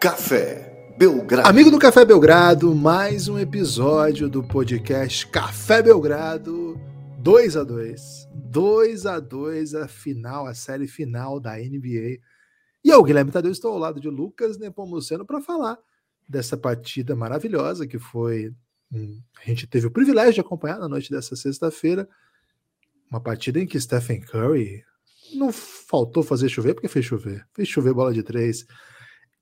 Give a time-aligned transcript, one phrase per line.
[0.00, 1.46] Café Belgrado.
[1.46, 6.80] Amigo do Café Belgrado, mais um episódio do podcast Café Belgrado
[7.18, 12.18] 2 a 2 2 a 2 a final, a série final da NBA.
[12.82, 15.76] E eu, Guilherme Tadeu, estou ao lado de Lucas Nepomuceno para falar
[16.26, 18.54] dessa partida maravilhosa que foi.
[18.94, 22.08] A gente teve o privilégio de acompanhar na noite dessa sexta-feira.
[23.10, 24.82] Uma partida em que Stephen Curry
[25.34, 27.46] não faltou fazer chover, porque fez chover.
[27.52, 28.64] Fez chover bola de três.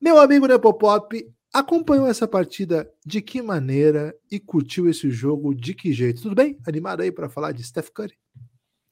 [0.01, 5.93] Meu amigo Nepopop acompanhou essa partida de que maneira e curtiu esse jogo de que
[5.93, 6.23] jeito?
[6.23, 6.57] Tudo bem?
[6.65, 8.15] Animado aí para falar de Steph Curry?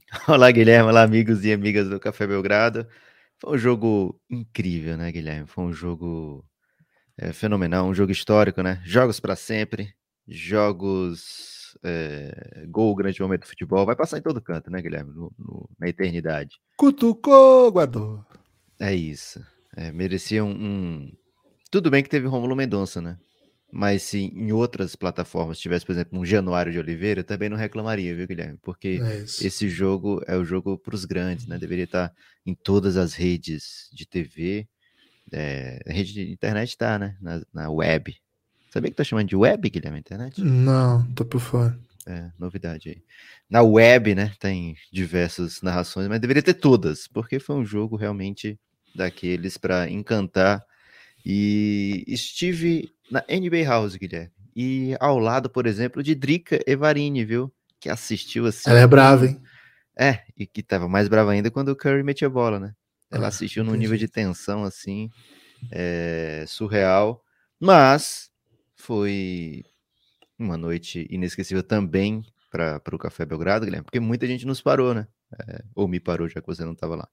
[0.26, 0.88] Olá, Guilherme.
[0.88, 2.88] Olá, amigos e amigas do Café Belgrado.
[3.38, 5.46] Foi um jogo incrível, né, Guilherme?
[5.46, 6.44] Foi um jogo
[7.16, 8.82] é, fenomenal, um jogo histórico, né?
[8.84, 9.94] Jogos para sempre,
[10.26, 15.12] jogos é, gol, grande momento do futebol, vai passar em todo canto, né, Guilherme?
[15.14, 16.56] No, no, na eternidade.
[16.76, 18.24] Cutucou, guardou.
[18.80, 19.40] É isso.
[19.76, 21.12] É, merecia um, um,
[21.70, 23.18] Tudo bem que teve Romulo Mendonça, né?
[23.70, 28.14] Mas se em outras plataformas tivesse, por exemplo, um Januário de Oliveira, também não reclamaria,
[28.16, 28.58] viu, Guilherme?
[28.62, 31.58] Porque é esse jogo é o jogo para os grandes, né?
[31.58, 32.10] Deveria estar
[32.46, 34.66] em todas as redes de TV.
[35.30, 37.16] É, a rede de internet está, né?
[37.20, 38.16] Na, na web.
[38.70, 40.40] Sabia que tá chamando de web, Guilherme, internet?
[40.40, 41.78] Não, tô por fora.
[42.06, 43.02] É, novidade aí.
[43.50, 48.58] Na web, né, tem diversas narrações, mas deveria ter todas, porque foi um jogo realmente
[48.96, 50.64] daqueles para encantar.
[51.24, 57.52] E estive na NBA House, Guilherme, e ao lado, por exemplo, de Drica Evarini, viu?
[57.78, 58.70] Que assistiu assim.
[58.70, 59.40] Ela é brava, hein?
[59.98, 62.74] É, e que tava mais brava ainda quando o Curry metia a bola, né?
[63.10, 65.10] Ela ah, assistiu num nível de tensão assim,
[65.70, 67.22] é, surreal,
[67.58, 68.30] mas
[68.74, 69.64] foi
[70.38, 75.06] uma noite inesquecível também para o Café Belgrado, Guilherme, porque muita gente nos parou, né?
[75.48, 77.08] É, ou me parou, já que você não estava lá.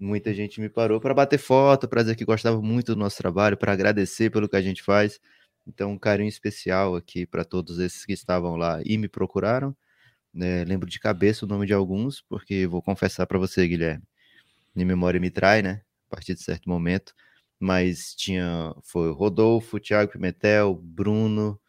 [0.00, 3.56] Muita gente me parou para bater foto, para dizer que gostava muito do nosso trabalho,
[3.56, 5.20] para agradecer pelo que a gente faz.
[5.66, 9.76] Então, um carinho especial aqui para todos esses que estavam lá e me procuraram.
[10.40, 14.04] É, lembro de cabeça o nome de alguns, porque vou confessar para você, Guilherme,
[14.74, 15.82] minha memória me trai, né?
[16.08, 17.14] A partir de certo momento
[17.62, 21.60] mas tinha foi Rodolfo, Thiago Pimentel, Bruno,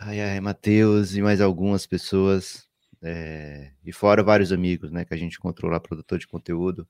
[0.00, 2.68] ai, ai, Matheus e mais algumas pessoas,
[3.02, 6.86] é, e fora vários amigos, né, que a gente encontrou lá, produtor de conteúdo,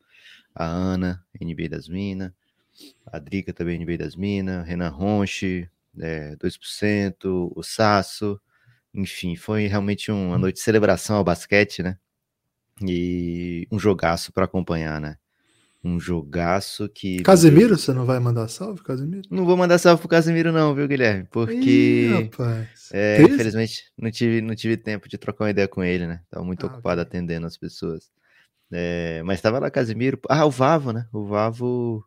[0.55, 2.33] a Ana, NB das Minas,
[3.07, 8.41] a Drica também, NB das Minas, Renan Ronche, é, 2%, o Sasso,
[8.95, 11.99] enfim, foi realmente uma noite de celebração ao basquete, né,
[12.83, 15.20] e um jogaço para acompanhar, né
[15.83, 17.23] um jogaço que.
[17.23, 19.23] Casemiro, você não vai mandar salve, Casemiro?
[19.31, 21.27] Não vou mandar salve pro Casemiro, não, viu, Guilherme?
[21.31, 22.09] Porque.
[22.09, 22.31] Ih.
[22.93, 26.23] É, infelizmente, não tive, não tive tempo de trocar uma ideia com ele, né?
[26.31, 27.19] Tava muito ah, ocupado okay.
[27.19, 28.11] atendendo as pessoas.
[28.71, 30.21] É, mas tava lá Casemiro.
[30.29, 31.09] Ah, o Vavo, né?
[31.13, 32.05] O Vavo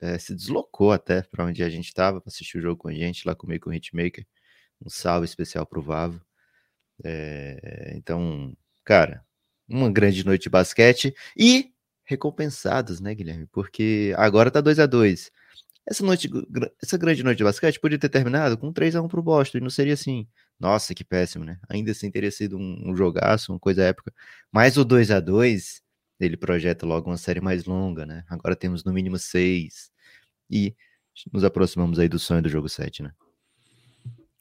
[0.00, 2.92] é, se deslocou até para onde a gente tava para assistir o jogo com a
[2.92, 4.26] gente, lá comigo com o Hitmaker.
[4.84, 6.20] Um salve especial pro Vavo.
[7.04, 9.22] É, então, cara,
[9.68, 11.14] uma grande noite de basquete.
[11.36, 11.70] E
[12.10, 13.46] recompensados, né, Guilherme?
[13.46, 15.30] Porque agora tá 2 a 2
[15.86, 16.28] Essa noite,
[16.82, 19.60] essa grande noite de basquete podia ter terminado com 3 a 1 pro Boston, e
[19.60, 20.26] não seria assim.
[20.58, 21.58] Nossa, que péssimo, né?
[21.68, 24.12] Ainda assim teria sido um, um jogaço, uma coisa épica.
[24.52, 25.82] Mas o 2 a 2
[26.20, 28.24] ele projeta logo uma série mais longa, né?
[28.28, 29.90] Agora temos no mínimo seis.
[30.50, 30.76] E
[31.32, 33.12] nos aproximamos aí do sonho do jogo 7, né?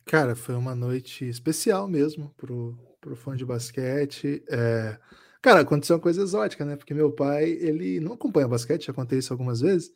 [0.06, 4.44] Cara, foi uma noite especial mesmo pro, pro fã de basquete.
[4.50, 4.98] É...
[5.42, 6.76] Cara, aconteceu uma coisa exótica, né?
[6.76, 9.92] Porque meu pai, ele não acompanha basquete, já contei isso algumas vezes.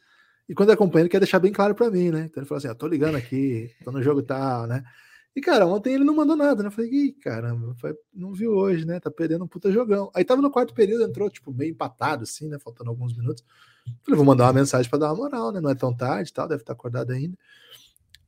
[0.48, 2.22] E quando acompanha, ele quer deixar bem claro para mim, né?
[2.22, 4.84] Então ele falou assim: ah, tô ligando aqui, tô no jogo tal, né?
[5.36, 6.68] E, cara, ontem ele não mandou nada, né?
[6.68, 7.76] Eu falei, Ih, caramba,
[8.14, 9.00] não viu hoje, né?
[9.00, 10.12] Tá perdendo um puta jogão.
[10.14, 12.59] Aí tava no quarto período, entrou, tipo, meio empatado, assim, né?
[12.59, 13.44] Faltando alguns minutos.
[14.03, 15.59] Falei, vou mandar uma mensagem para dar uma moral, né?
[15.59, 17.36] Não é tão tarde tal, deve estar acordado ainda.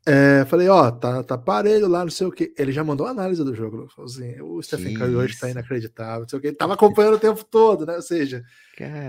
[0.07, 2.53] É, falei, ó, tá, tá parelho lá, não sei o que.
[2.57, 3.87] Ele já mandou análise do jogo.
[3.97, 6.47] Assim, o Stephen Curry hoje tá inacreditável, não sei o que.
[6.49, 7.95] Ele tava acompanhando o tempo todo, né?
[7.95, 8.43] Ou seja,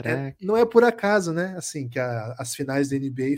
[0.09, 1.55] é, não é por acaso, né?
[1.59, 3.37] Assim, que a, as finais da NBA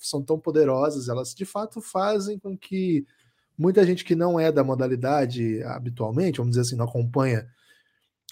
[0.00, 3.06] são tão poderosas, elas de fato fazem com que
[3.56, 7.46] muita gente que não é da modalidade habitualmente, vamos dizer assim, não acompanha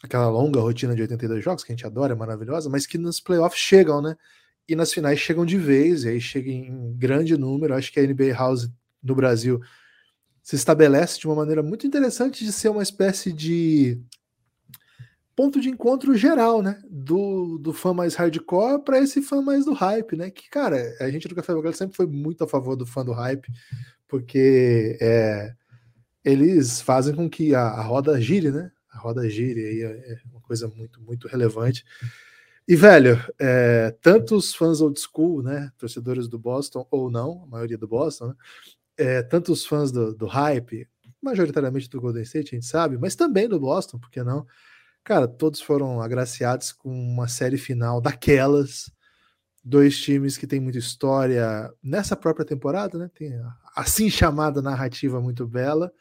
[0.02, 3.20] aquela longa rotina de 82 jogos, que a gente adora, é maravilhosa, mas que nos
[3.20, 4.16] playoffs chegam, né?
[4.68, 7.74] E nas finais chegam de vez, e aí chega em grande número.
[7.74, 8.70] Acho que a NBA House
[9.02, 9.60] no Brasil
[10.42, 14.00] se estabelece de uma maneira muito interessante de ser uma espécie de
[15.34, 16.80] ponto de encontro geral, né?
[16.90, 20.30] Do, do fã mais hardcore para esse fã mais do hype, né?
[20.30, 23.12] Que, cara, a gente do Café Belgrado sempre foi muito a favor do fã do
[23.12, 23.50] hype,
[24.06, 25.54] porque é,
[26.24, 28.70] eles fazem com que a, a roda gire, né?
[28.90, 31.84] A roda gire aí é, é uma coisa muito, muito relevante.
[32.66, 33.94] E, velho, é,
[34.54, 38.34] fãs old school, né, torcedores do Boston, ou não, a maioria do Boston, né,
[38.96, 40.88] é, tanto os fãs do, do hype,
[41.20, 44.46] majoritariamente do Golden State, a gente sabe, mas também do Boston, por que não?
[45.04, 48.92] Cara, todos foram agraciados com uma série final daquelas,
[49.64, 53.10] dois times que têm muita história nessa própria temporada, né?
[53.14, 53.32] Tem
[53.76, 55.92] assim chamada narrativa muito bela.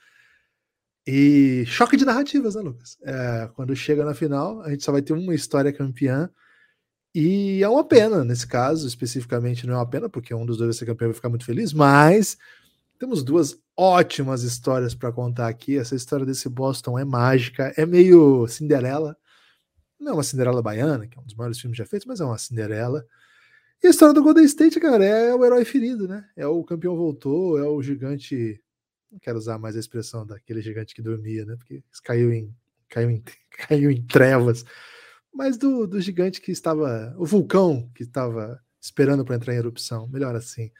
[1.05, 2.97] E choque de narrativas, né, Lucas?
[3.03, 6.29] É, quando chega na final, a gente só vai ter uma história campeã.
[7.13, 10.69] E é uma pena, nesse caso, especificamente, não é uma pena, porque um dos dois
[10.69, 12.37] vai ser campeão e vai ficar muito feliz, mas
[12.97, 15.77] temos duas ótimas histórias para contar aqui.
[15.77, 19.17] Essa história desse Boston é mágica, é meio Cinderela.
[19.99, 22.25] Não é uma Cinderela baiana, que é um dos maiores filmes já feitos, mas é
[22.25, 23.05] uma Cinderela.
[23.83, 26.29] E a história do Golden State, cara, é o herói ferido, né?
[26.35, 28.61] É o campeão voltou, é o gigante.
[29.11, 31.55] Não quero usar mais a expressão daquele gigante que dormia, né?
[31.57, 32.55] Porque caiu em,
[32.87, 33.23] caiu em,
[33.67, 34.63] caiu em trevas.
[35.33, 37.15] Mas do, do gigante que estava.
[37.17, 40.07] O vulcão que estava esperando para entrar em erupção.
[40.07, 40.71] Melhor assim.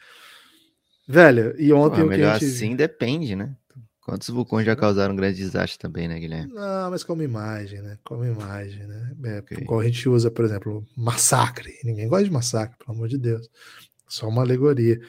[1.07, 2.53] Velho, e ontem Pô, o que melhor a gente...
[2.53, 3.55] assim depende, né?
[4.01, 6.51] Quantos vulcões já causaram um grande desastre também, né, Guilherme?
[6.53, 7.99] Não, mas como imagem, né?
[8.03, 9.15] Como imagem, né?
[9.23, 9.63] É, okay.
[9.63, 11.77] Qual a gente usa, por exemplo, massacre.
[11.83, 13.47] Ninguém gosta de massacre, pelo amor de Deus.
[14.07, 14.99] Só uma alegoria.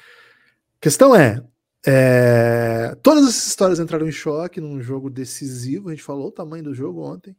[0.78, 1.42] Questão é,
[1.86, 5.88] é, todas essas histórias entraram em choque num jogo decisivo.
[5.88, 7.34] A gente falou o tamanho do jogo ontem.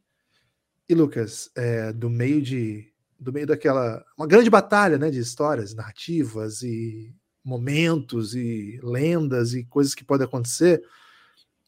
[0.88, 5.74] E Lucas, é, do meio de, do meio daquela uma grande batalha, né, de histórias,
[5.74, 10.82] narrativas e momentos e lendas e coisas que podem acontecer.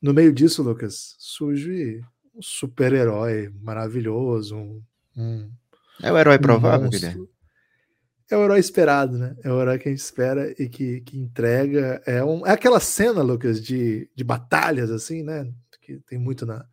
[0.01, 2.03] No meio disso, Lucas, surge
[2.35, 4.83] um super-herói maravilhoso, um,
[5.17, 5.51] um,
[6.03, 7.29] É o herói provável, Guilherme?
[8.29, 9.37] É o herói esperado, né?
[9.45, 12.03] É o herói que a gente espera e que, que entrega.
[12.05, 15.51] É, um, é aquela cena, Lucas, de, de batalhas, assim, né?
[15.81, 16.67] Que tem muito na,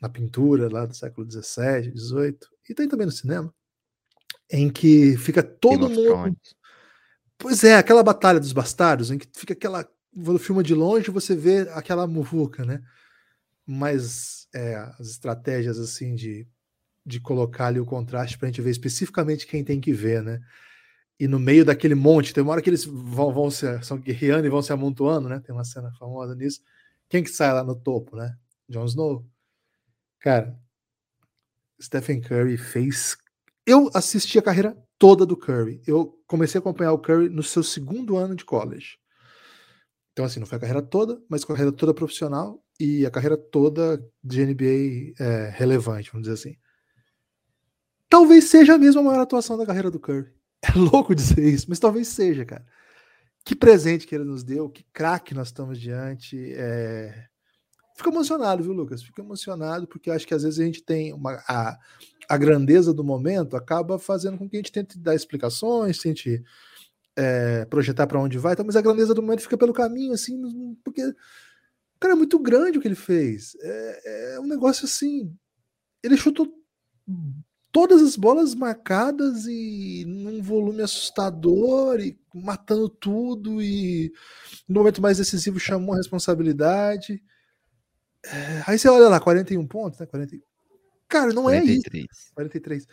[0.00, 2.38] na pintura lá do século XVII, XVIII,
[2.68, 3.52] e tem também no cinema,
[4.50, 6.36] em que fica todo mundo.
[7.38, 9.88] Pois é, aquela batalha dos bastardos, em que fica aquela
[10.24, 12.82] quando filma de longe, você vê aquela muvuca, né?
[13.66, 16.46] Mas é, as estratégias assim de,
[17.04, 20.40] de colocar ali o contraste para a gente ver especificamente quem tem que ver, né?
[21.18, 24.46] E no meio daquele monte, tem uma hora que eles vão, vão se, são guerreando
[24.46, 25.40] e vão se amontoando, né?
[25.40, 26.60] Tem uma cena famosa nisso.
[27.08, 28.36] Quem que sai lá no topo, né?
[28.68, 29.26] Jon Snow.
[30.20, 30.58] Cara,
[31.80, 33.16] Stephen Curry fez.
[33.66, 35.82] Eu assisti a carreira toda do Curry.
[35.86, 38.98] Eu comecei a acompanhar o Curry no seu segundo ano de college.
[40.12, 43.36] Então, assim, não foi a carreira toda, mas a carreira toda profissional e a carreira
[43.36, 46.56] toda de NBA é, relevante, vamos dizer assim.
[48.08, 50.34] Talvez seja a maior atuação da carreira do Curry.
[50.62, 52.66] É louco dizer isso, mas talvez seja, cara.
[53.44, 56.52] Que presente que ele nos deu, que craque nós estamos diante.
[56.54, 57.28] É...
[57.96, 59.02] Fico emocionado, viu, Lucas?
[59.02, 61.78] Fico emocionado porque acho que às vezes a gente tem uma, a,
[62.28, 66.44] a grandeza do momento acaba fazendo com que a gente tente dar explicações, tente
[67.16, 70.38] é, projetar para onde vai, então, mas a grandeza do momento fica pelo caminho, assim,
[70.84, 71.02] porque
[71.98, 73.56] cara é muito grande o que ele fez.
[73.60, 75.34] É, é um negócio assim.
[76.02, 76.48] Ele chutou
[77.72, 84.12] todas as bolas marcadas e num volume assustador e matando tudo e
[84.68, 87.22] no momento mais decisivo chamou a responsabilidade.
[88.32, 90.06] É, aí você olha lá, 41 pontos, né?
[90.06, 90.36] 40...
[91.08, 91.94] Cara, não 43.
[91.94, 92.32] é isso.
[92.34, 92.86] 43.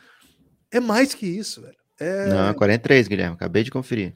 [0.72, 1.78] É mais que isso, velho.
[2.00, 2.28] É...
[2.28, 3.36] Não, 43, Guilherme.
[3.36, 4.16] Acabei de conferir.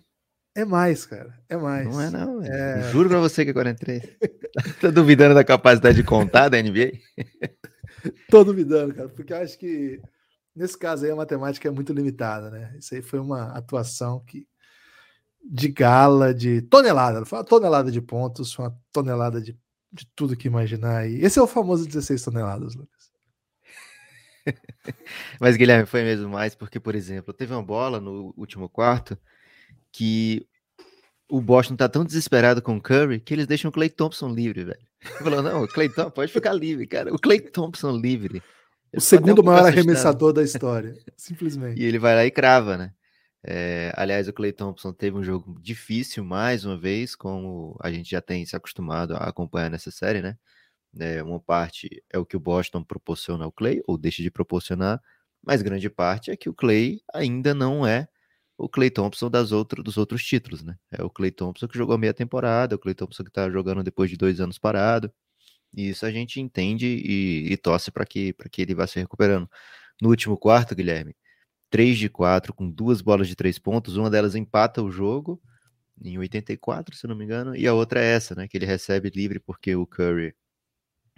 [0.56, 1.38] É mais, cara.
[1.48, 1.88] É mais.
[1.88, 2.41] Não é, não.
[2.41, 2.89] É...
[2.91, 4.01] Juro pra você que é 43.
[4.82, 6.94] tá duvidando da capacidade de contar da NBA?
[8.30, 10.01] Tô duvidando, cara, porque eu acho que
[10.56, 12.75] nesse caso aí a matemática é muito limitada, né?
[12.80, 14.48] Isso aí foi uma atuação que
[15.44, 19.58] de gala, de tonelada, foi uma tonelada de pontos, foi uma tonelada de,
[19.91, 21.20] de tudo que imaginar aí.
[21.22, 23.12] Esse é o famoso 16 toneladas, Lucas.
[25.39, 29.17] Mas, Guilherme, foi mesmo mais, porque, por exemplo, teve uma bola no último quarto
[29.91, 30.48] que
[31.29, 34.63] o Boston tá tão desesperado com o Curry que eles deixam o Clay Thompson livre,
[34.63, 34.88] velho.
[35.24, 37.13] Falou, não, o Clay Thompson pode ficar livre, cara.
[37.13, 38.41] O Clay Thompson livre.
[38.96, 41.79] O segundo maior arremessador da história, simplesmente.
[41.79, 42.94] E ele vai lá e crava, né?
[43.44, 48.10] É, aliás, o Clay Thompson teve um jogo difícil mais uma vez, como a gente
[48.12, 50.38] já tem se acostumado a acompanhar nessa série, né?
[51.00, 55.01] É, uma parte é o que o Boston proporciona ao Clay, ou deixa de proporcionar,
[55.46, 58.08] mas grande parte é que o Clay ainda não é
[58.58, 60.77] o Clay Thompson das outro, dos outros títulos, né?
[60.91, 64.10] É o Clay Thompson que jogou meia temporada, o Clay Thompson que tá jogando depois
[64.10, 65.12] de dois anos parado.
[65.75, 69.50] E isso a gente entende e, e torce para que, que ele vá se recuperando.
[70.01, 71.15] No último quarto, Guilherme,
[71.69, 75.41] 3 de 4 com duas bolas de três pontos, uma delas empata o jogo
[76.01, 78.47] em 84, se não me engano, e a outra é essa, né?
[78.47, 80.36] Que ele recebe livre porque o Curry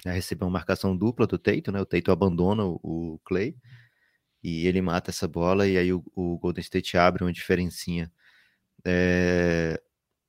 [0.06, 1.82] recebeu uma marcação dupla do Teito, né?
[1.82, 3.56] O Teito abandona o, o Clay.
[4.44, 8.12] e ele mata essa bola e aí o, o Golden State abre uma diferencinha.
[8.86, 9.82] É,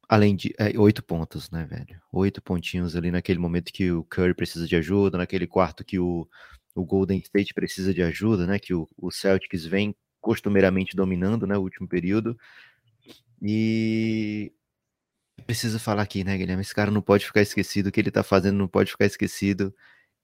[0.08, 2.00] além de é, oito pontos, né, velho?
[2.12, 6.28] Oito pontinhos ali naquele momento que o Curry precisa de ajuda, naquele quarto que o,
[6.74, 8.58] o Golden State precisa de ajuda, né?
[8.58, 11.56] Que o, o Celtics vem costumeiramente dominando, né?
[11.56, 12.38] O último período.
[13.42, 14.52] E
[15.46, 16.62] precisa falar aqui, né, Guilherme?
[16.62, 17.88] Esse cara não pode ficar esquecido.
[17.88, 19.74] O que ele tá fazendo não pode ficar esquecido.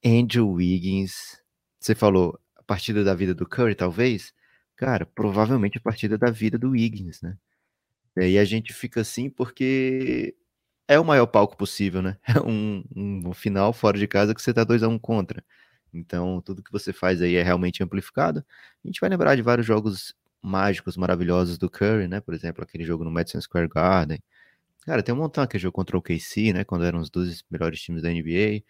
[0.05, 1.41] Andrew Wiggins.
[1.81, 4.33] Você falou a partida da vida do Curry, talvez?
[4.77, 7.37] Cara, provavelmente a partida da vida do Wiggins, né?
[8.17, 10.35] E a gente fica assim porque
[10.89, 12.19] é o maior palco possível, né?
[12.27, 15.45] É um, um final fora de casa que você tá 2 a 1 um contra.
[15.93, 18.45] Então, tudo que você faz aí é realmente amplificado.
[18.85, 22.21] A gente vai lembrar de vários jogos mágicos, maravilhosos do Curry, né?
[22.21, 24.23] Por exemplo, aquele jogo no Madison Square Garden.
[24.85, 26.65] Cara, tem um montão aquele jogo contra o KC, né?
[26.65, 28.63] Quando eram os 12 melhores times da NBA.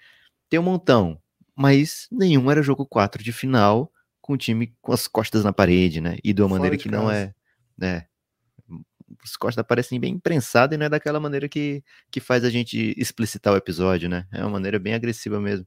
[0.48, 1.20] Tem um montão,
[1.54, 6.00] mas nenhum era jogo 4 de final com o time com as costas na parede,
[6.00, 6.16] né?
[6.24, 7.34] E de uma maneira que não é,
[7.76, 8.06] né?
[9.22, 12.94] As costas parecem bem imprensadas e não é daquela maneira que, que faz a gente
[12.96, 14.26] explicitar o episódio, né?
[14.32, 15.66] É uma maneira bem agressiva mesmo.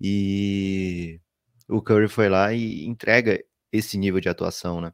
[0.00, 1.20] E
[1.68, 3.42] o Curry foi lá e entrega
[3.72, 4.92] esse nível de atuação, né?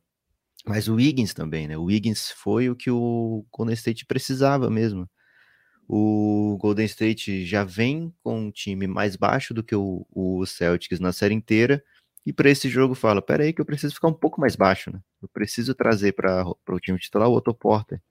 [0.67, 1.79] Mas o Wiggins também, né?
[1.79, 5.09] O Wiggins foi o que o Golden State precisava mesmo.
[5.89, 10.99] O Golden State já vem com um time mais baixo do que o, o Celtics
[10.99, 11.83] na série inteira.
[12.25, 14.91] E para esse jogo fala: pera aí, que eu preciso ficar um pouco mais baixo,
[14.93, 15.01] né?
[15.23, 18.03] Eu preciso trazer para o time titular o Otto Porter.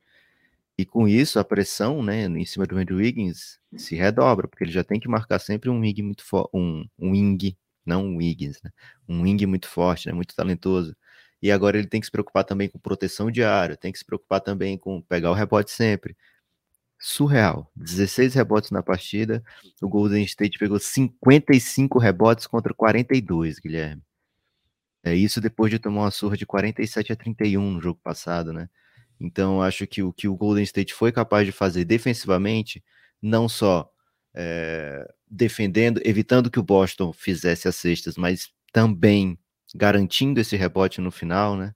[0.78, 4.72] E com isso, a pressão né, em cima do Andrew Wiggins se redobra, porque ele
[4.72, 8.72] já tem que marcar sempre um wing muito um, um wing, não um Wiggins, né?
[9.08, 10.14] Um wing muito forte, né?
[10.14, 10.96] Muito talentoso.
[11.42, 14.06] E agora ele tem que se preocupar também com proteção de área, tem que se
[14.06, 16.16] preocupar também com pegar o rebote sempre.
[17.00, 17.72] Surreal.
[17.76, 19.44] 16 rebotes na partida.
[19.82, 24.02] O Golden State pegou 55 rebotes contra 42, Guilherme.
[25.04, 28.68] É isso depois de tomar uma surra de 47 a 31 no jogo passado, né?
[29.20, 32.84] Então, acho que o que o Golden State foi capaz de fazer defensivamente,
[33.22, 33.90] não só
[34.34, 39.40] é, defendendo, evitando que o Boston fizesse as cestas, mas também
[39.74, 41.74] garantindo esse rebote no final, né?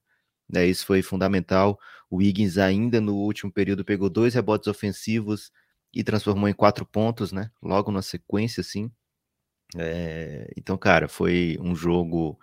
[0.53, 1.79] É, isso foi fundamental.
[2.09, 5.51] O Wiggins ainda no último período pegou dois rebotes ofensivos
[5.93, 7.51] e transformou em quatro pontos, né?
[7.61, 8.91] Logo na sequência, assim.
[9.77, 12.39] É, então, cara, foi um jogo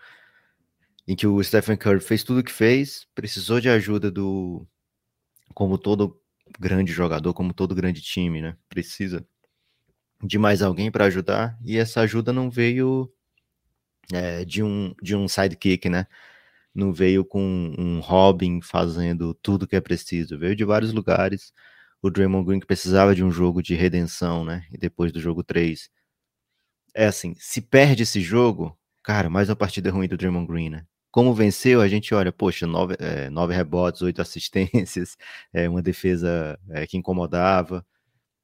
[1.07, 4.67] em que o Stephen Curry fez tudo o que fez, precisou de ajuda do,
[5.55, 6.21] como todo
[6.59, 8.57] grande jogador, como todo grande time, né?
[8.69, 9.27] Precisa
[10.23, 13.13] de mais alguém para ajudar e essa ajuda não veio
[14.13, 16.07] é, de um de um sidekick, né?
[16.75, 17.43] Não veio com
[17.79, 21.53] um Robin fazendo tudo que é preciso, veio de vários lugares.
[22.03, 24.67] O Draymond Green precisava de um jogo de redenção, né?
[24.73, 25.91] E depois do jogo 3.
[26.95, 30.87] É assim, se perde esse jogo, cara, mais uma partida ruim do Draymond Green, né?
[31.11, 35.17] Como venceu, a gente olha, poxa, nove, é, nove rebotes, oito assistências,
[35.53, 37.85] é, uma defesa é, que incomodava,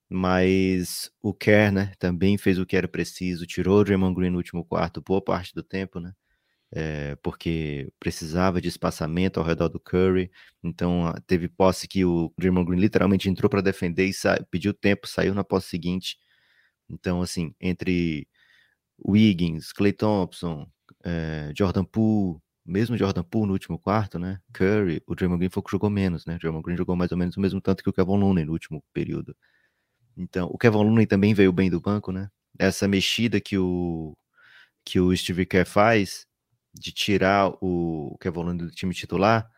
[0.09, 4.39] mas o Kerr, né, também fez o que era preciso, tirou o Draymond Green no
[4.39, 6.13] último quarto, boa parte do tempo, né,
[6.73, 10.31] é, porque precisava de espaçamento ao redor do Curry,
[10.63, 14.13] então teve posse que o Draymond Green literalmente entrou para defender e
[14.51, 16.19] pediu tempo, saiu na posse seguinte,
[16.91, 18.27] então assim, entre
[19.07, 20.67] Wiggins, Clay Thompson,
[21.05, 24.41] é, Jordan Poole, mesmo Jordan Poole no último quarto, né?
[24.53, 26.37] Curry, o Draymond Green foi que jogou menos, né?
[26.37, 28.53] O Draymond Green jogou mais ou menos o mesmo tanto que o Kevin Looney no
[28.53, 29.37] último período.
[30.17, 32.29] Então, o Kevin Looney também veio bem do banco, né?
[32.59, 34.17] Essa mexida que o
[34.85, 36.27] que o Steve Kerr faz
[36.75, 39.49] de tirar o Kevin Looney do time titular,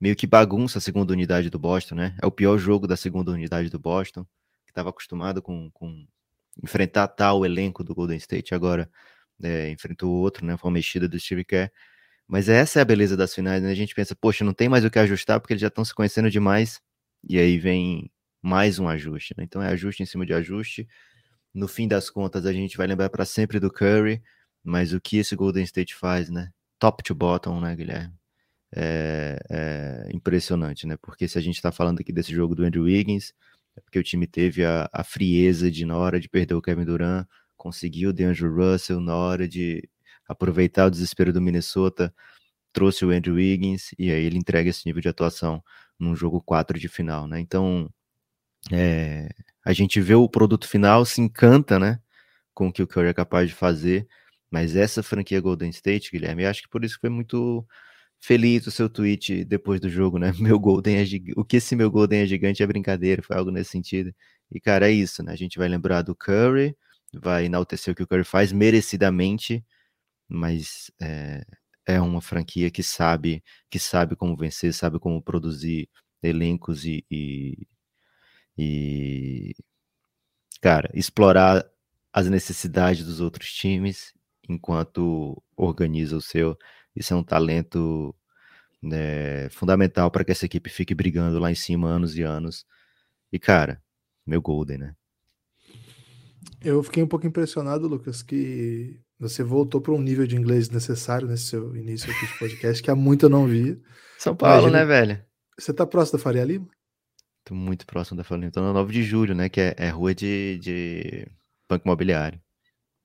[0.00, 2.16] meio que bagunça a segunda unidade do Boston, né?
[2.20, 4.24] É o pior jogo da segunda unidade do Boston,
[4.64, 6.06] que estava acostumado com, com
[6.62, 8.90] enfrentar tal elenco do Golden State, agora
[9.42, 10.56] é, enfrentou outro, né?
[10.56, 11.70] Foi uma mexida do Steve Kerr.
[12.32, 13.70] Mas essa é a beleza das finais, né?
[13.70, 15.94] A gente pensa, poxa, não tem mais o que ajustar porque eles já estão se
[15.94, 16.80] conhecendo demais.
[17.28, 18.10] E aí vem
[18.40, 19.44] mais um ajuste, né?
[19.44, 20.88] Então é ajuste em cima de ajuste.
[21.52, 24.22] No fim das contas, a gente vai lembrar para sempre do Curry,
[24.64, 26.50] mas o que esse Golden State faz, né?
[26.78, 28.14] Top to bottom, né, Guilherme?
[28.74, 30.96] É, é impressionante, né?
[31.02, 33.34] Porque se a gente está falando aqui desse jogo do Andrew Wiggins,
[33.76, 36.86] é porque o time teve a, a frieza de, na hora de perder o Kevin
[36.86, 37.26] Durant,
[37.58, 39.86] conseguiu o DeAndre Russell na hora de
[40.32, 42.14] aproveitar o desespero do Minnesota,
[42.72, 45.62] trouxe o Andrew Wiggins e aí ele entrega esse nível de atuação
[45.98, 47.40] num jogo 4 de final, né?
[47.40, 47.90] Então,
[48.70, 49.28] é,
[49.64, 52.00] a gente vê o produto final, se encanta, né,
[52.54, 54.06] com o que o Curry é capaz de fazer,
[54.50, 57.66] mas essa franquia Golden State, Guilherme, acho que por isso foi muito
[58.20, 60.32] feliz o seu tweet depois do jogo, né?
[60.38, 61.38] Meu Golden é gigante.
[61.38, 64.14] O que esse meu Golden é gigante é brincadeira, foi algo nesse sentido.
[64.50, 65.32] E, cara, é isso, né?
[65.32, 66.76] A gente vai lembrar do Curry,
[67.14, 69.64] vai enaltecer o que o Curry faz merecidamente,
[70.28, 71.44] mas é,
[71.86, 75.88] é uma franquia que sabe que sabe como vencer, sabe como produzir
[76.22, 77.66] elencos e, e,
[78.56, 79.54] e
[80.60, 81.64] cara, explorar
[82.12, 84.12] as necessidades dos outros times
[84.48, 86.56] enquanto organiza o seu.
[86.94, 88.14] Isso é um talento
[88.82, 92.66] né, fundamental para que essa equipe fique brigando lá em cima anos e anos.
[93.32, 93.82] E, cara,
[94.26, 94.96] meu Golden, né?
[96.60, 101.28] Eu fiquei um pouco impressionado, Lucas, que você voltou para um nível de inglês necessário
[101.28, 103.80] nesse seu início aqui de podcast, que há muito eu não vi.
[104.18, 105.24] São Paulo, Imagina, né, velho?
[105.56, 106.68] Você tá próximo da Faria Lima?
[107.44, 108.52] Tô muito próximo da Faria Lima.
[108.52, 109.48] Tô no 9 de julho, né?
[109.48, 111.28] Que é, é rua de, de
[111.68, 112.40] banco imobiliário.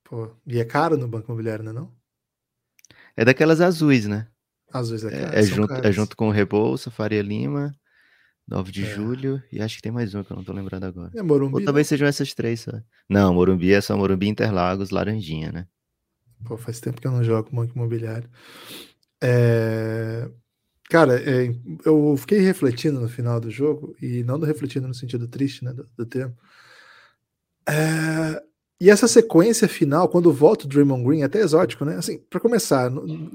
[0.04, 1.94] Pô, e é caro no banco imobiliário, não é não?
[3.16, 4.28] É daquelas azuis, né?
[4.74, 7.76] Azuis é, é, é junto, é junto com o Rebouça, Faria Lima,
[8.48, 8.86] 9 de é.
[8.88, 11.12] julho, e acho que tem mais um que eu não tô lembrando agora.
[11.16, 11.54] É Morumbi?
[11.56, 12.72] Ou talvez sejam essas três só.
[13.08, 15.68] Não, Morumbi é só Morumbi, Interlagos, Laranjinha, né?
[16.46, 18.29] Pô, faz tempo que eu não jogo banco imobiliário.
[19.22, 20.29] É...
[20.89, 21.53] Cara, é,
[21.84, 25.89] eu fiquei refletindo no final do jogo, e não refletindo no sentido triste, né, do,
[25.98, 26.34] do termo.
[27.67, 28.41] É,
[28.79, 31.96] e essa sequência final, quando volta o Draymond Green, é até exótico, né?
[31.98, 32.91] Assim, para começar,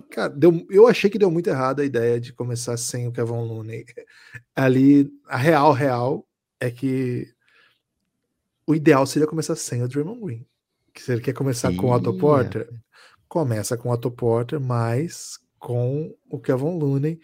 [0.09, 3.33] cara, deu, eu achei que deu muito errado a ideia de começar sem o Kevin
[3.33, 3.85] Looney.
[4.55, 6.27] Ali, a real, real
[6.61, 7.29] é que
[8.65, 10.47] o ideal seria começar sem o Draymond Green.
[10.95, 12.69] Que se ele quer começar com o Otto Porter,
[13.33, 17.19] começa com o Otto Porter, mas com o Kevin Looney,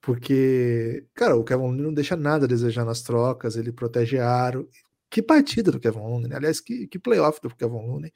[0.00, 4.68] porque, cara, o Kevin Looney não deixa nada a desejar nas trocas, ele protege aro,
[5.08, 6.34] que partida do Kevin Looney, né?
[6.34, 8.12] aliás, que, que playoff do Kevin Looney.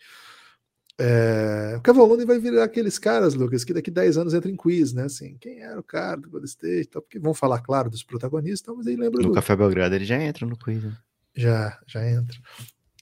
[0.99, 4.57] É, o Kevin Looney vai virar aqueles caras, Lucas, que daqui 10 anos entra em
[4.57, 5.05] quiz, né?
[5.05, 6.89] Assim, quem era o cara do Golden State?
[6.89, 9.23] Tal, porque vão falar, claro, dos protagonistas, mas aí lembra.
[9.23, 9.35] No do...
[9.35, 10.97] Café Belgrado ele já entra no quiz, né?
[11.37, 12.37] Já, já entra.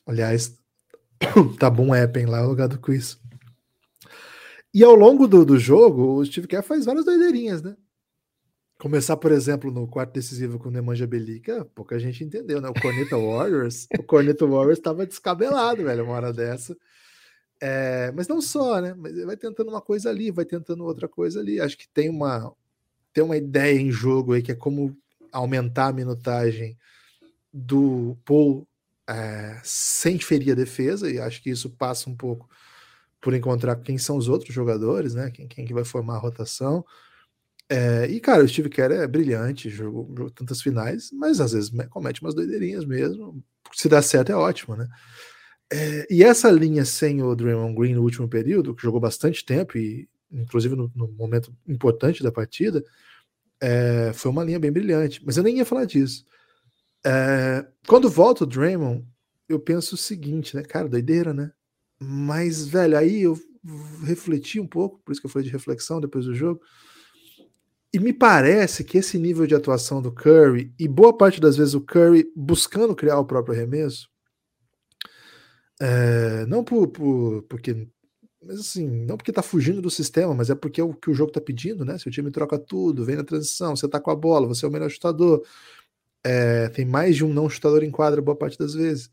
[0.07, 0.59] Aliás,
[1.59, 3.19] tá bom Eppen lá no lugar do quiz.
[4.73, 7.77] E ao longo do, do jogo, o Steve Kerr faz várias doideirinhas, né?
[8.79, 12.69] Começar, por exemplo, no quarto decisivo com o Nemanja Belica, pouca gente entendeu, né?
[12.69, 16.77] O Corneta Warriors, o Corneta Warriors estava descabelado, velho, uma hora dessa.
[17.61, 18.95] É, mas não só, né?
[18.97, 21.61] Mas vai tentando uma coisa ali, vai tentando outra coisa ali.
[21.61, 22.55] Acho que tem uma,
[23.13, 24.97] tem uma ideia em jogo aí que é como
[25.31, 26.79] aumentar a minutagem
[27.53, 28.67] do Paul
[29.09, 32.49] é, sem ferir a defesa, e acho que isso passa um pouco
[33.21, 35.31] por encontrar quem são os outros jogadores, né?
[35.31, 36.85] Quem, quem que vai formar a rotação.
[37.69, 41.71] É, e, cara, o Steve Kerr é brilhante, jogou, jogou, tantas finais, mas às vezes
[41.91, 43.43] comete umas doideirinhas mesmo.
[43.73, 44.89] Se dá certo é ótimo, né?
[45.73, 49.79] É, e essa linha sem o Draymond Green no último período, que jogou bastante tempo,
[49.79, 52.83] e inclusive no, no momento importante da partida,
[53.61, 55.23] é, foi uma linha bem brilhante.
[55.25, 56.25] Mas eu nem ia falar disso.
[57.87, 59.07] Quando volta o Draymond,
[59.49, 60.63] eu penso o seguinte, né?
[60.63, 61.53] Cara, doideira, né?
[62.03, 63.39] Mas, velho, aí eu
[64.05, 66.63] refleti um pouco, por isso que eu falei de reflexão depois do jogo.
[67.93, 71.75] E me parece que esse nível de atuação do Curry, e boa parte das vezes
[71.75, 74.09] o Curry buscando criar o próprio arremesso,
[75.81, 77.89] é, não por, por, porque.
[78.43, 81.15] Mas assim, não porque tá fugindo do sistema, mas é porque é o que o
[81.15, 81.99] jogo tá pedindo, né?
[81.99, 84.69] Se o time troca tudo, vem na transição, você tá com a bola, você é
[84.69, 85.45] o melhor chutador.
[86.25, 89.11] É, tem mais de um não chutador em quadra boa parte das vezes.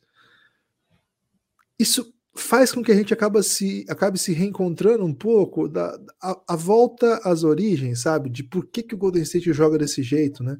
[1.79, 6.39] Isso faz com que a gente acaba se, acabe se reencontrando um pouco da a,
[6.49, 8.29] a, volta às origens, sabe?
[8.29, 10.57] De por que, que o Golden State joga desse jeito, né?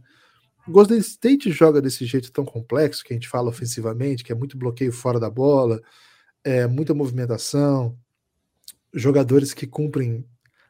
[0.68, 4.36] O Golden State joga desse jeito tão complexo que a gente fala ofensivamente, que é
[4.36, 5.82] muito bloqueio fora da bola,
[6.44, 7.98] é muita movimentação,
[8.94, 10.26] jogadores que cumprem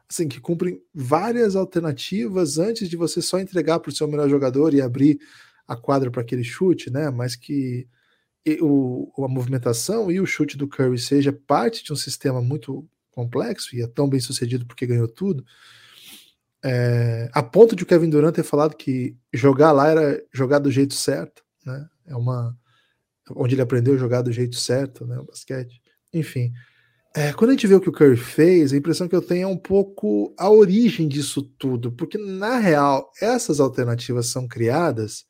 [0.10, 4.74] assim, que cumprem várias alternativas antes de você só entregar para o seu melhor jogador
[4.74, 5.20] e abrir
[5.68, 7.10] a quadra para aquele chute, né?
[7.10, 7.88] Mas que
[8.62, 13.76] o, a movimentação e o chute do Curry seja parte de um sistema muito complexo
[13.76, 15.44] e é tão bem sucedido porque ganhou tudo,
[16.64, 20.72] é, a ponto de o Kevin Durant ter falado que jogar lá era jogar do
[20.72, 21.88] jeito certo, né?
[22.06, 22.58] É uma
[23.36, 25.20] onde ele aprendeu a jogar do jeito certo, né?
[25.20, 25.82] O basquete,
[26.14, 26.52] enfim.
[27.16, 29.44] É, quando a gente vê o que o Curry fez, a impressão que eu tenho
[29.44, 35.26] é um pouco a origem disso tudo, porque na real essas alternativas são criadas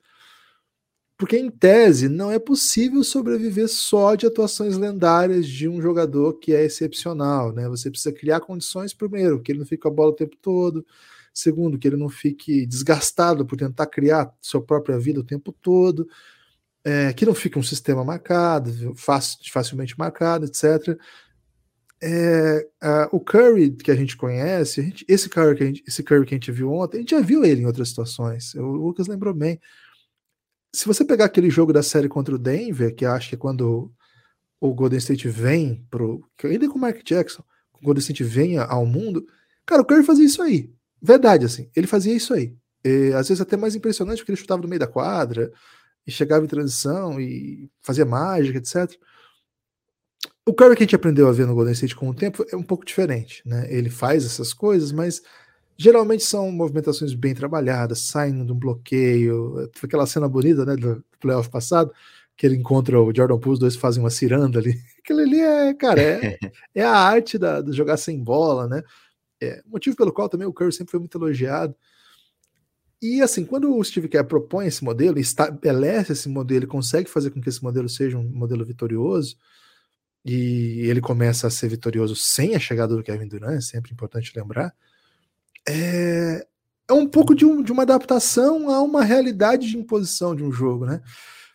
[1.18, 6.54] porque, em tese, não é possível sobreviver só de atuações lendárias de um jogador que
[6.54, 7.52] é excepcional.
[7.52, 7.68] Né?
[7.68, 10.86] Você precisa criar condições, primeiro, que ele não fique com a bola o tempo todo.
[11.34, 16.08] Segundo, que ele não fique desgastado por tentar criar sua própria vida o tempo todo.
[16.84, 21.00] É, que não fique um sistema marcado, facilmente marcado, etc.
[22.00, 22.70] É,
[23.12, 26.26] o Curry que a gente conhece, a gente, esse, Curry que a gente, esse Curry
[26.28, 28.54] que a gente viu ontem, a gente já viu ele em outras situações.
[28.54, 29.60] O Lucas lembrou bem
[30.78, 33.92] se você pegar aquele jogo da série contra o Denver, que acho que é quando
[34.60, 36.24] o Golden State vem pro.
[36.44, 39.26] Ainda com o Mark Jackson, o Golden State vem ao mundo,
[39.68, 40.74] Cara, o Curry fazia isso aí.
[41.02, 41.70] Verdade, assim.
[41.76, 42.56] Ele fazia isso aí.
[42.84, 45.52] E, às vezes até mais impressionante, porque ele chutava no meio da quadra,
[46.08, 48.98] e chegava em transição, e fazia mágica, etc.
[50.46, 52.56] O Curry que a gente aprendeu a ver no Golden State com o tempo é
[52.56, 53.68] um pouco diferente, né?
[53.70, 55.22] Ele faz essas coisas, mas
[55.78, 59.70] geralmente são movimentações bem trabalhadas, saindo de um bloqueio.
[59.74, 61.92] Foi aquela cena bonita, né, do playoff passado,
[62.36, 64.76] que ele encontra o Jordan Poole, os dois fazem uma ciranda ali.
[65.00, 66.38] Aquilo ali é, cara, é,
[66.74, 68.84] é a arte da, de jogar sem bola, né?
[69.40, 71.76] É, motivo pelo qual também o Curry sempre foi muito elogiado.
[73.00, 77.40] E assim, quando o Steve Kerr propõe esse modelo, estabelece esse modelo consegue fazer com
[77.40, 79.38] que esse modelo seja um modelo vitorioso,
[80.26, 84.34] e ele começa a ser vitorioso sem a chegada do Kevin Durant, é sempre importante
[84.36, 84.74] lembrar,
[85.68, 86.46] é,
[86.90, 90.52] é um pouco de, um, de uma adaptação a uma realidade de imposição de um
[90.52, 91.02] jogo, né?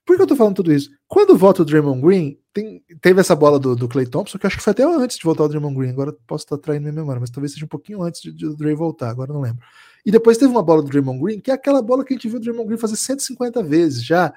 [0.05, 0.91] Por que eu tô falando tudo isso?
[1.07, 4.57] Quando volta o Draymond Green, tem, teve essa bola do, do Clay Thompson, que acho
[4.57, 7.21] que foi até antes de voltar o Draymond Green, agora posso estar traindo minha memória,
[7.21, 9.65] mas talvez seja um pouquinho antes de, de o Dray voltar, agora não lembro.
[10.05, 12.29] E depois teve uma bola do Draymond Green, que é aquela bola que a gente
[12.29, 14.35] viu o Draymond Green fazer 150 vezes já,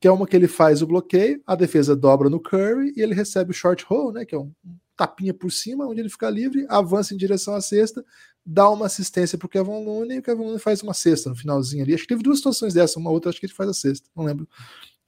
[0.00, 3.14] que é uma que ele faz o bloqueio, a defesa dobra no Curry e ele
[3.14, 4.50] recebe o short roll, né, que é um
[4.96, 8.02] tapinha por cima, onde ele fica livre, avança em direção à cesta,
[8.46, 11.82] dá uma assistência pro Kevin Looney e o Kevin Looney faz uma cesta no finalzinho
[11.82, 11.94] ali.
[11.94, 14.24] Acho que teve duas situações dessa, uma outra acho que ele faz a cesta, não
[14.24, 14.48] lembro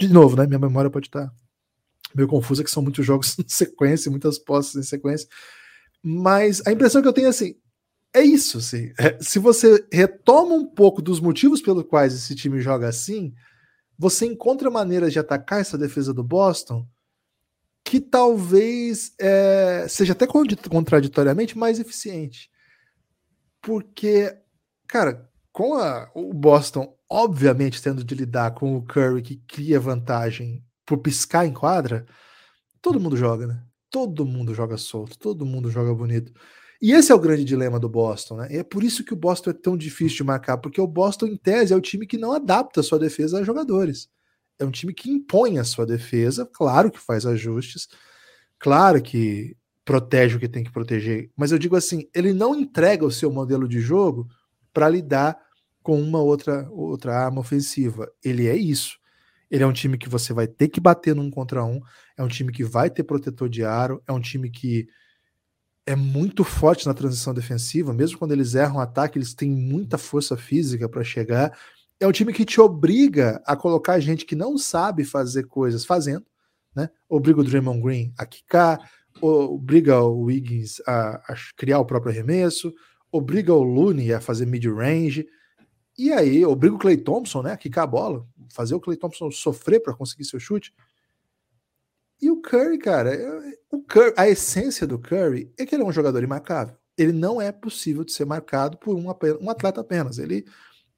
[0.00, 0.46] de novo, né?
[0.46, 1.32] Minha memória pode estar
[2.14, 5.28] meio confusa, que são muitos jogos em sequência, muitas posses em sequência.
[6.02, 7.54] Mas a impressão que eu tenho é assim:
[8.14, 8.58] é isso.
[8.58, 13.34] Assim, é, se você retoma um pouco dos motivos pelos quais esse time joga assim,
[13.98, 16.86] você encontra maneiras de atacar essa defesa do Boston
[17.84, 22.50] que talvez é, seja até contraditoriamente mais eficiente.
[23.68, 24.34] Porque,
[24.86, 30.64] cara, com a, o Boston obviamente tendo de lidar com o Curry que cria vantagem
[30.86, 32.06] por piscar em quadra,
[32.80, 33.62] todo mundo joga, né?
[33.90, 36.32] Todo mundo joga solto, todo mundo joga bonito.
[36.80, 38.48] E esse é o grande dilema do Boston, né?
[38.50, 41.26] E é por isso que o Boston é tão difícil de marcar, porque o Boston,
[41.26, 44.08] em tese, é o time que não adapta a sua defesa a jogadores.
[44.58, 47.86] É um time que impõe a sua defesa, claro que faz ajustes,
[48.58, 49.57] claro que
[49.88, 53.32] protege o que tem que proteger, mas eu digo assim, ele não entrega o seu
[53.32, 54.28] modelo de jogo
[54.70, 55.34] para lidar
[55.82, 58.06] com uma outra, outra arma ofensiva.
[58.22, 58.98] Ele é isso.
[59.50, 61.80] Ele é um time que você vai ter que bater num contra um,
[62.18, 64.86] é um time que vai ter protetor de aro, é um time que
[65.86, 70.36] é muito forte na transição defensiva, mesmo quando eles erram ataque, eles têm muita força
[70.36, 71.58] física para chegar.
[71.98, 76.26] É um time que te obriga a colocar gente que não sabe fazer coisas fazendo,
[76.76, 76.90] né?
[77.08, 78.78] Obriga o Draymond Green a quicar,
[79.20, 82.72] obriga o Wiggins a, a criar o próprio arremesso,
[83.10, 85.26] obriga o Looney a fazer mid-range.
[85.96, 89.30] E aí, obriga o Clay Thompson, né, a quicar a bola, fazer o Clay Thompson
[89.30, 90.72] sofrer para conseguir seu chute.
[92.20, 95.86] E o Curry, cara, é, o Curry, a essência do Curry é que ele é
[95.86, 96.76] um jogador imarcável.
[96.96, 99.06] Ele não é possível de ser marcado por um,
[99.40, 100.18] um atleta apenas.
[100.18, 100.44] Ele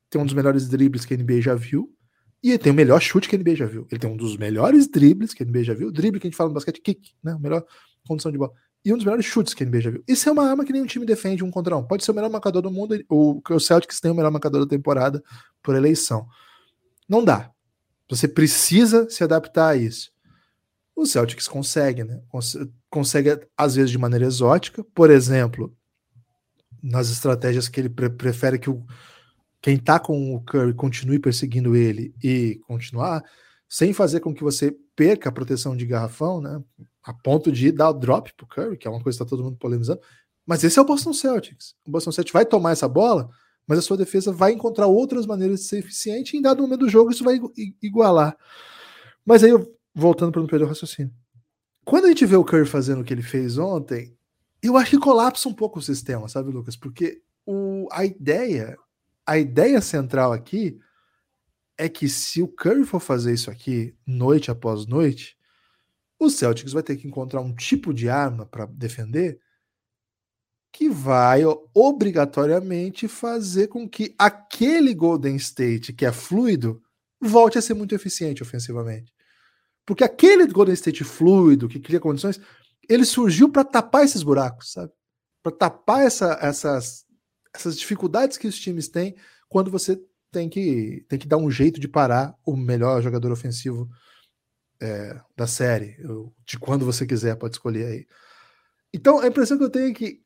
[0.08, 1.94] tem um dos melhores dribles que a NBA já viu.
[2.42, 3.86] E ele tem o melhor chute que a NBA já viu.
[3.90, 5.88] Ele tem um dos melhores dribles que a NBA já viu.
[5.88, 7.36] O drible que a gente fala no basquete, kick, né?
[7.38, 7.66] Melhor
[8.06, 8.52] condição de bola
[8.84, 10.02] e um dos melhores chutes que a NBA já viu.
[10.08, 11.82] Isso é uma arma que nenhum time defende um contra um.
[11.82, 14.68] Pode ser o melhor marcador do mundo, o, o Celtics tem o melhor marcador da
[14.68, 15.22] temporada
[15.62, 16.26] por eleição.
[17.08, 17.50] Não dá.
[18.08, 20.10] Você precisa se adaptar a isso.
[20.96, 22.20] O Celtics consegue, né?
[22.88, 24.82] consegue, às vezes, de maneira exótica.
[24.94, 25.74] Por exemplo,
[26.82, 28.84] nas estratégias que ele pre prefere que o,
[29.60, 33.22] quem tá com o Curry continue perseguindo ele e continuar,
[33.70, 36.60] sem fazer com que você perca a proteção de garrafão, né?
[37.04, 39.44] a ponto de dar o drop pro Curry, que é uma coisa que está todo
[39.44, 40.00] mundo polemizando.
[40.44, 41.76] Mas esse é o Boston Celtics.
[41.86, 43.30] O Boston Celtics vai tomar essa bola,
[43.64, 46.80] mas a sua defesa vai encontrar outras maneiras de ser eficiente e em dado momento
[46.80, 47.40] do jogo isso vai
[47.80, 48.36] igualar.
[49.24, 49.52] Mas aí,
[49.94, 51.14] voltando para o raciocínio.
[51.84, 54.16] Quando a gente vê o Curry fazendo o que ele fez ontem,
[54.60, 56.74] eu acho que colapsa um pouco o sistema, sabe, Lucas?
[56.74, 58.76] Porque o, a ideia,
[59.24, 60.76] a ideia central aqui
[61.80, 65.34] é que se o Curry for fazer isso aqui noite após noite,
[66.18, 69.40] o Celtics vai ter que encontrar um tipo de arma para defender
[70.70, 71.40] que vai
[71.74, 76.82] obrigatoriamente fazer com que aquele Golden State que é fluido
[77.18, 79.10] volte a ser muito eficiente ofensivamente.
[79.86, 82.38] Porque aquele Golden State fluido que cria condições,
[82.90, 84.92] ele surgiu para tapar esses buracos, sabe?
[85.42, 87.06] Para tapar essa, essas,
[87.54, 89.16] essas dificuldades que os times têm
[89.48, 89.98] quando você
[90.30, 93.88] tem que, tem que dar um jeito de parar o melhor jogador ofensivo
[94.80, 95.96] é, da série,
[96.46, 98.06] de quando você quiser, pode escolher aí.
[98.92, 100.22] Então, a impressão que eu tenho é que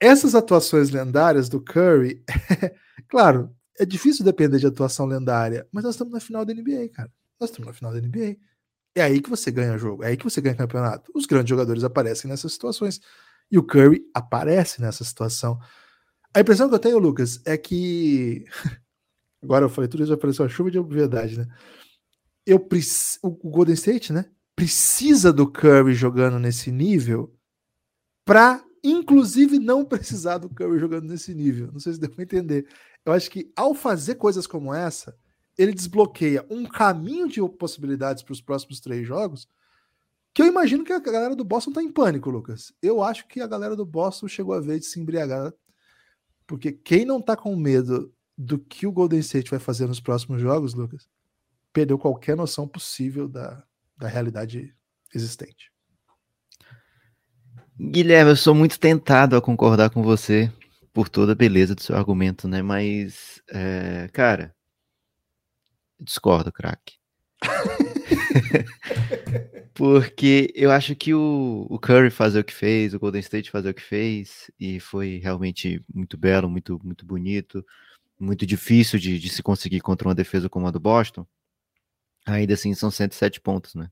[0.00, 2.22] essas atuações lendárias do Curry,
[3.08, 7.12] claro, é difícil depender de atuação lendária, mas nós estamos na final da NBA, cara.
[7.40, 8.36] Nós estamos na final da NBA.
[8.94, 11.10] É aí que você ganha jogo, é aí que você ganha campeonato.
[11.14, 13.00] Os grandes jogadores aparecem nessas situações.
[13.50, 15.58] E o Curry aparece nessa situação.
[16.32, 18.44] A impressão que eu tenho, Lucas, é que.
[19.44, 21.46] Agora eu falei tudo isso, vai parecer uma chuva de obviedade, né?
[22.46, 23.18] Eu preci...
[23.22, 24.24] O Golden State, né?
[24.56, 27.34] Precisa do Curry jogando nesse nível
[28.24, 31.70] para, inclusive, não precisar do Curry jogando nesse nível.
[31.70, 32.66] Não sei se deu para entender.
[33.04, 35.14] Eu acho que ao fazer coisas como essa,
[35.58, 39.46] ele desbloqueia um caminho de possibilidades para os próximos três jogos
[40.32, 42.72] que eu imagino que a galera do Boston tá em pânico, Lucas.
[42.82, 45.52] Eu acho que a galera do Boston chegou a vez de se embriagar,
[46.46, 50.40] porque quem não tá com medo do que o Golden State vai fazer nos próximos
[50.40, 51.08] jogos, Lucas,
[51.72, 53.62] perdeu qualquer noção possível da,
[53.96, 54.74] da realidade
[55.14, 55.72] existente.
[57.78, 60.52] Guilherme, eu sou muito tentado a concordar com você
[60.92, 62.62] por toda a beleza do seu argumento, né?
[62.62, 64.54] Mas, é, cara,
[65.98, 66.94] discordo, craque.
[69.74, 73.70] Porque eu acho que o, o, Curry fazer o que fez, o Golden State fazer
[73.70, 77.64] o que fez, e foi realmente muito belo, muito, muito bonito,
[78.18, 81.26] muito difícil de, de se conseguir contra uma defesa como a do Boston.
[82.26, 83.90] Ainda assim, são 107 pontos, né?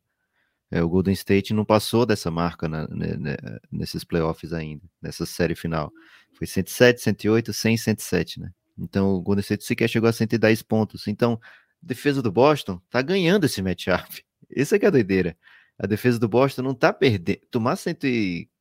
[0.70, 3.36] É, o Golden State não passou dessa marca na, né, né,
[3.70, 5.92] nesses playoffs ainda, nessa série final.
[6.34, 8.50] Foi 107, 108, 100, 107, né?
[8.78, 11.06] Então o Golden State sequer chegou a 110 pontos.
[11.06, 14.24] Então, a defesa do Boston tá ganhando esse matchup.
[14.48, 15.36] Isso é que é a doideira.
[15.78, 17.40] A defesa do Boston não tá perdendo.
[17.50, 17.96] Tomar 100,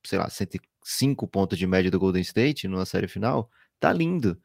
[0.05, 4.37] sei lá, 105 pontos de média do Golden State numa série final, tá lindo.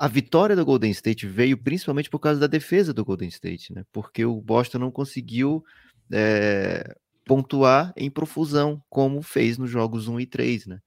[0.00, 3.84] A vitória do Golden State veio principalmente por causa da defesa do Golden State, né?
[3.92, 5.62] Porque o Boston não conseguiu
[6.10, 10.80] é, pontuar em profusão, como fez nos jogos 1 e 3, né?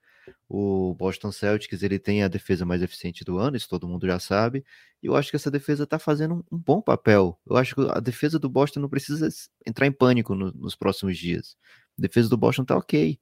[0.49, 4.17] O Boston Celtics ele tem a defesa mais eficiente do ano, isso todo mundo já
[4.17, 4.65] sabe.
[4.99, 7.39] E eu acho que essa defesa está fazendo um, bom papel.
[7.45, 9.29] Eu acho que a defesa do Boston não precisa
[9.63, 11.55] entrar em pânico no, nos próximos dias.
[11.99, 13.19] A defesa do Boston tá ok.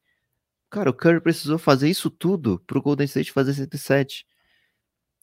[0.70, 4.26] Cara, o Curry precisou fazer isso tudo para o Golden State fazer 107.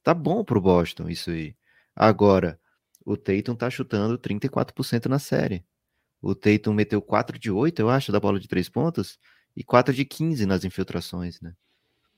[0.09, 1.55] Tá bom pro Boston isso aí.
[1.95, 2.59] Agora,
[3.05, 5.63] o Tatum tá chutando 34% na série.
[6.23, 9.19] O Tatum meteu 4 de 8, eu acho, da bola de 3 pontos
[9.55, 11.53] e 4 de 15 nas infiltrações, né?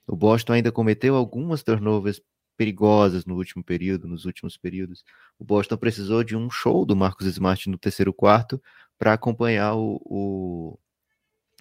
[0.07, 2.23] O Boston ainda cometeu algumas turnovers
[2.57, 5.03] perigosas no último período, nos últimos períodos.
[5.37, 8.63] O Boston precisou de um show do Marcos Smart no terceiro quarto
[8.97, 10.79] para acompanhar o, o,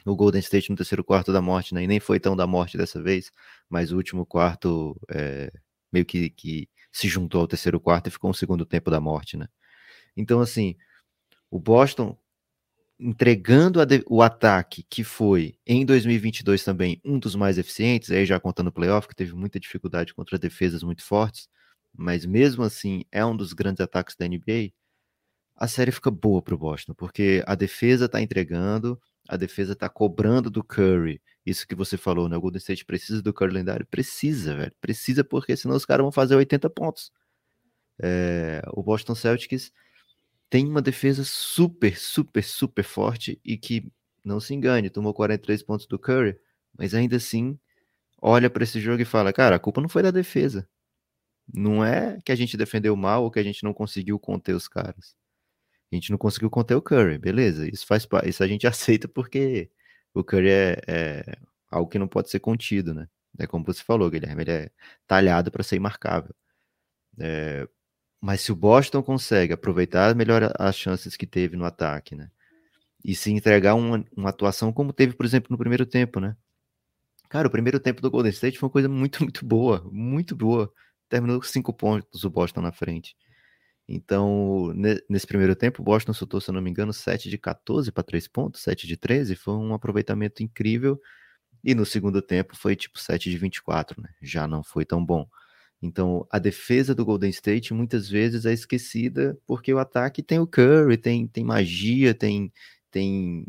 [0.06, 1.82] o, Golden State no terceiro quarto da morte, né?
[1.86, 3.32] E nem foi tão da morte dessa vez,
[3.68, 5.52] mas o último quarto é,
[5.92, 9.38] meio que, que se juntou ao terceiro quarto e ficou um segundo tempo da morte,
[9.38, 9.48] né?
[10.16, 10.76] Então, assim,
[11.50, 12.18] o Boston
[13.00, 18.40] entregando de, o ataque que foi em 2022 também um dos mais eficientes, aí já
[18.40, 21.48] contando o playoff, que teve muita dificuldade contra defesas muito fortes,
[21.96, 24.72] mas mesmo assim é um dos grandes ataques da NBA,
[25.56, 29.00] a série fica boa para o Boston, porque a defesa está entregando,
[29.30, 32.38] a defesa está cobrando do Curry, isso que você falou, né?
[32.38, 33.86] O Golden State precisa do Curry lendário?
[33.88, 37.12] Precisa, velho, precisa porque senão os caras vão fazer 80 pontos.
[38.02, 39.72] É, o Boston Celtics
[40.50, 43.92] tem uma defesa super, super, super forte e que,
[44.24, 46.38] não se engane, tomou 43 pontos do Curry,
[46.78, 47.60] mas ainda assim
[48.22, 50.68] olha para esse jogo e fala: cara, a culpa não foi da defesa.
[51.54, 54.68] Não é que a gente defendeu mal ou que a gente não conseguiu conter os
[54.68, 55.16] caras.
[55.92, 57.68] A gente não conseguiu conter o Curry, beleza?
[57.68, 59.70] Isso faz isso a gente aceita porque
[60.14, 61.38] o Curry é, é
[61.70, 63.08] algo que não pode ser contido, né?
[63.38, 64.72] É como você falou, Guilherme, ele é
[65.08, 66.36] talhado para ser imarcável.
[67.20, 67.68] É,
[68.22, 72.30] mas se o Boston consegue aproveitar melhor as chances que teve no ataque, né?
[73.04, 76.36] E se entregar uma, uma atuação como teve, por exemplo, no primeiro tempo, né?
[77.30, 80.72] Cara, o primeiro tempo do Golden State foi uma coisa muito, muito boa, muito boa.
[81.08, 83.16] Terminou com cinco pontos o Boston na frente.
[83.92, 84.72] Então,
[85.10, 88.04] nesse primeiro tempo, o Boston soltou, se eu não me engano, 7 de 14 para
[88.04, 91.02] 3 pontos, 7 de 13, foi um aproveitamento incrível.
[91.64, 94.10] E no segundo tempo foi tipo 7 de 24, né?
[94.22, 95.28] Já não foi tão bom.
[95.82, 100.46] Então, a defesa do Golden State muitas vezes é esquecida porque o ataque tem o
[100.46, 102.54] Curry, tem, tem magia, tem,
[102.92, 103.48] tem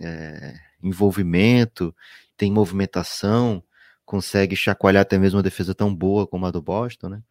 [0.00, 1.94] é, envolvimento,
[2.34, 3.62] tem movimentação,
[4.06, 7.22] consegue chacoalhar até mesmo uma defesa tão boa como a do Boston, né?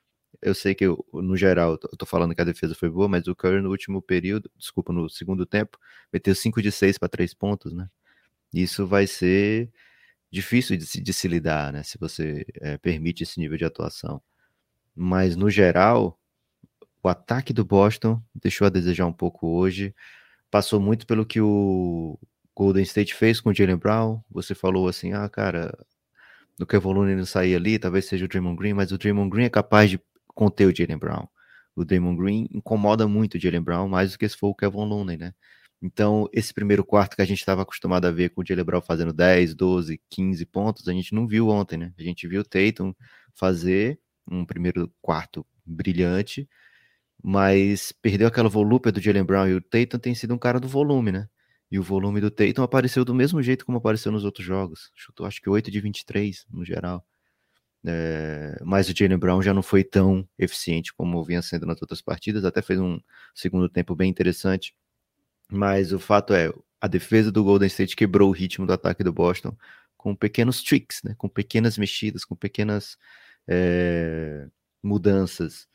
[0.42, 3.28] Eu sei que, eu, no geral, eu tô falando que a defesa foi boa, mas
[3.28, 5.78] o Curry no último período, desculpa, no segundo tempo,
[6.12, 7.90] meteu 5 de 6 para 3 pontos, né?
[8.54, 9.72] Isso vai ser
[10.32, 11.84] difícil de se, de se lidar, né?
[11.84, 14.22] Se você é, permite esse nível de atuação
[14.96, 16.20] mas no geral,
[17.04, 19.96] o ataque do Boston deixou a desejar um pouco hoje.
[20.50, 22.20] Passou muito pelo que o
[22.56, 24.22] Golden State fez com o Jalen Brown.
[24.30, 25.78] Você falou assim: ah, cara,
[26.60, 29.46] no que o não sair ali, talvez seja o Draymond Green, mas o Draymond Green
[29.46, 30.00] é capaz de
[30.34, 31.28] conter o Jalen Brown.
[31.76, 34.86] O Draymond Green incomoda muito o Jalen Brown, mais do que se for o Kevin
[34.86, 35.34] Looney, né?
[35.82, 38.82] Então, esse primeiro quarto que a gente estava acostumado a ver com o Jalen Brown
[38.82, 41.94] fazendo 10, 12, 15 pontos, a gente não viu ontem, né?
[41.98, 42.94] A gente viu o Tatum
[43.34, 46.48] fazer um primeiro quarto brilhante,
[47.24, 50.68] mas perdeu aquela volúpia do Jalen Brown e o Tatum tem sido um cara do
[50.68, 51.28] volume, né?
[51.72, 54.92] E o volume do Tatum apareceu do mesmo jeito como apareceu nos outros jogos.
[54.96, 57.06] Chutou acho que 8 de 23 no geral.
[57.86, 62.02] É, mas o Jalen Brown já não foi tão eficiente como vinha sendo nas outras
[62.02, 63.00] partidas, até fez um
[63.34, 64.76] segundo tempo bem interessante.
[65.52, 69.14] Mas o fato é, a defesa do Golden State quebrou o ritmo do ataque do
[69.14, 69.56] Boston
[69.98, 71.14] com pequenos tricks, né?
[71.18, 72.98] com pequenas mexidas, com pequenas
[73.48, 74.48] é,
[74.82, 75.68] mudanças.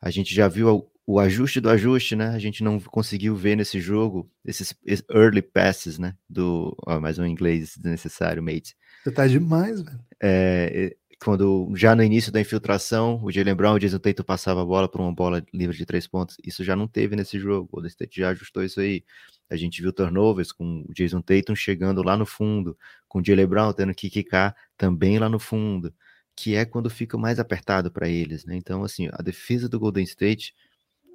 [0.00, 2.28] A gente já viu o, ajuste do ajuste, né?
[2.28, 4.74] A gente não conseguiu ver nesse jogo esses
[5.10, 6.14] early passes, né?
[6.28, 8.76] Do, ó, mais um inglês desnecessário, mate.
[9.02, 10.00] Você tá demais, velho.
[10.22, 14.64] É, quando já no início da infiltração, o Jalen Brown, o Jason Tatum passava a
[14.64, 16.36] bola para uma bola livre de três pontos.
[16.44, 17.64] Isso já não teve nesse jogo.
[17.64, 19.02] O Golden State já ajustou isso aí.
[19.48, 22.76] A gente viu turnovers com o Jason Tatum chegando lá no fundo,
[23.08, 25.94] com o Jalen Brown tendo que quicar também lá no fundo,
[26.36, 28.54] que é quando fica mais apertado para eles, né?
[28.56, 30.54] Então, assim, a defesa do Golden State,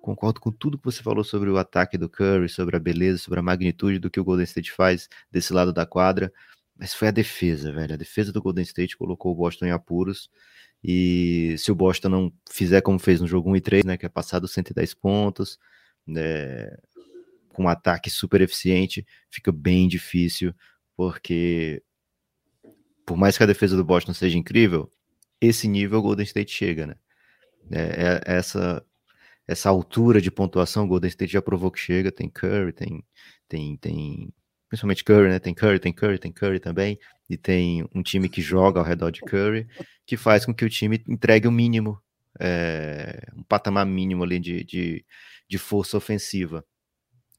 [0.01, 3.39] concordo com tudo que você falou sobre o ataque do Curry, sobre a beleza, sobre
[3.39, 6.33] a magnitude do que o Golden State faz desse lado da quadra
[6.79, 7.93] mas foi a defesa, velho.
[7.93, 10.31] A defesa do Golden State colocou o Boston em apuros.
[10.81, 14.05] E se o Boston não fizer como fez no jogo 1 e 3, né, que
[14.05, 15.59] é passar dos 110 pontos,
[16.07, 16.69] né,
[17.49, 20.53] com um ataque super eficiente, fica bem difícil,
[20.95, 21.83] porque
[23.05, 24.89] por mais que a defesa do Boston seja incrível,
[25.41, 26.95] esse nível o Golden State chega, né?
[27.71, 28.85] É, é essa
[29.47, 33.03] essa altura de pontuação o Golden State já provou que chega, tem Curry, tem
[33.49, 34.33] tem tem
[34.69, 35.39] principalmente Curry, né?
[35.39, 39.11] Tem Curry, tem Curry, tem Curry também, e tem um time que joga ao redor
[39.11, 39.67] de Curry,
[40.05, 41.99] que faz com que o time entregue o mínimo,
[42.39, 45.05] é, um patamar mínimo ali de, de,
[45.47, 46.63] de, força ofensiva.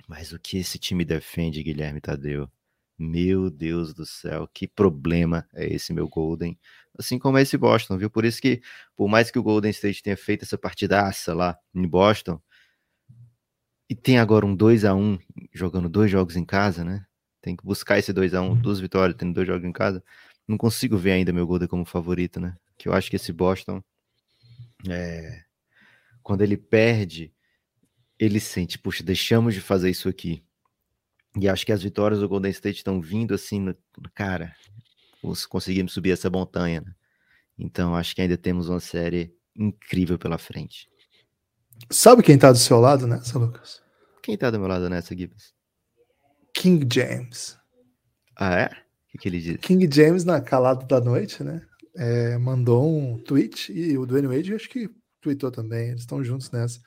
[0.08, 2.50] Mas o que esse time defende, Guilherme Tadeu?
[2.98, 6.58] Meu Deus do céu, que problema é esse meu Golden?
[6.98, 8.10] Assim como é esse Boston, viu?
[8.10, 8.60] Por isso que,
[8.96, 12.40] por mais que o Golden State tenha feito essa partidaça lá em Boston,
[13.88, 15.18] e tem agora um 2 a 1
[15.52, 17.06] jogando dois jogos em casa, né?
[17.40, 20.02] Tem que buscar esse 2x1, um, duas vitórias, tendo dois jogos em casa.
[20.46, 22.56] Não consigo ver ainda meu Golden como favorito, né?
[22.76, 23.82] Que eu acho que esse Boston,
[24.88, 25.42] é...
[26.22, 27.32] quando ele perde,
[28.18, 30.44] ele sente, puxa, deixamos de fazer isso aqui.
[31.40, 33.76] E acho que as vitórias do Golden State estão vindo assim, no...
[34.14, 34.54] cara,
[35.48, 36.80] conseguimos subir essa montanha.
[36.80, 36.94] Né?
[37.58, 40.90] Então acho que ainda temos uma série incrível pela frente.
[41.88, 43.82] Sabe quem tá do seu lado nessa, Lucas?
[44.22, 45.54] Quem tá do meu lado nessa, Gibbs?
[46.60, 47.56] King James.
[48.36, 48.66] Ah, é?
[48.66, 49.56] O que, que ele disse?
[49.56, 51.62] King James, na calada da noite, né?
[51.96, 54.90] É, mandou um tweet e o Dwayne Wade acho que
[55.22, 56.78] tweetou também, eles estão juntos nessa.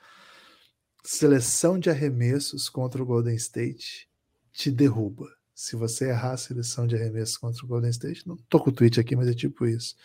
[1.03, 4.07] Seleção de arremessos contra o Golden State
[4.51, 5.27] te derruba.
[5.55, 8.73] Se você errar a seleção de arremessos contra o Golden State, não tô com o
[8.73, 9.95] tweet aqui, mas é tipo isso.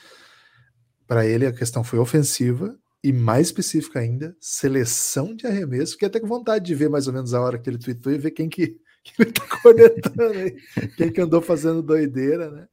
[1.07, 5.93] Para ele a questão foi ofensiva e mais específica ainda, seleção de arremessos.
[5.93, 8.17] Fiquei até com vontade de ver mais ou menos a hora que ele tweetou e
[8.17, 8.81] ver quem que
[9.15, 10.57] que ele tá conectando aí.
[10.97, 12.69] Quem que andou fazendo doideira, né?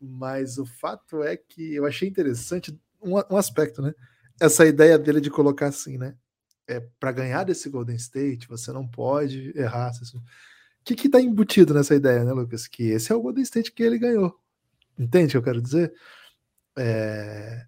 [0.00, 3.94] Mas o fato é que eu achei interessante um, um aspecto, né?
[4.40, 6.14] Essa ideia dele de colocar assim, né?
[6.68, 9.92] É, para ganhar desse Golden State, você não pode errar.
[9.92, 10.20] O
[10.84, 12.66] que que tá embutido nessa ideia, né, Lucas?
[12.66, 14.38] Que esse é o Golden State que ele ganhou.
[14.98, 15.92] Entende o que eu quero dizer?
[16.76, 17.66] É...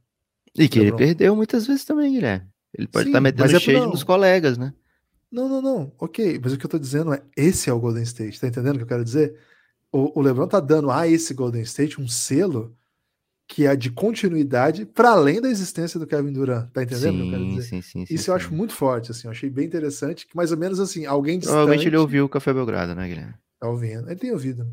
[0.54, 2.48] E que ele perdeu muitas vezes também, Guilherme.
[2.74, 4.74] Ele pode estar tá metendo é cheio dos colegas, né?
[5.30, 5.92] Não, não, não.
[5.98, 8.40] Ok, mas o que eu tô dizendo é esse é o Golden State.
[8.40, 9.38] Tá entendendo o que eu quero dizer?
[9.92, 12.76] O, o LeBron tá dando a esse Golden State um selo
[13.46, 16.70] que é de continuidade para além da existência do Kevin Durant.
[16.70, 17.62] Tá entendendo sim, o que eu quero dizer?
[17.62, 19.26] Sim, sim, sim Isso sim, eu acho muito forte, assim.
[19.26, 20.26] Eu achei bem interessante.
[20.26, 21.54] Que mais ou menos assim, alguém distante...
[21.54, 23.34] Provavelmente ele ouviu o Café Belgrado, né, Guilherme?
[23.58, 24.06] Tá ouvindo.
[24.06, 24.70] Ele tem ouvido.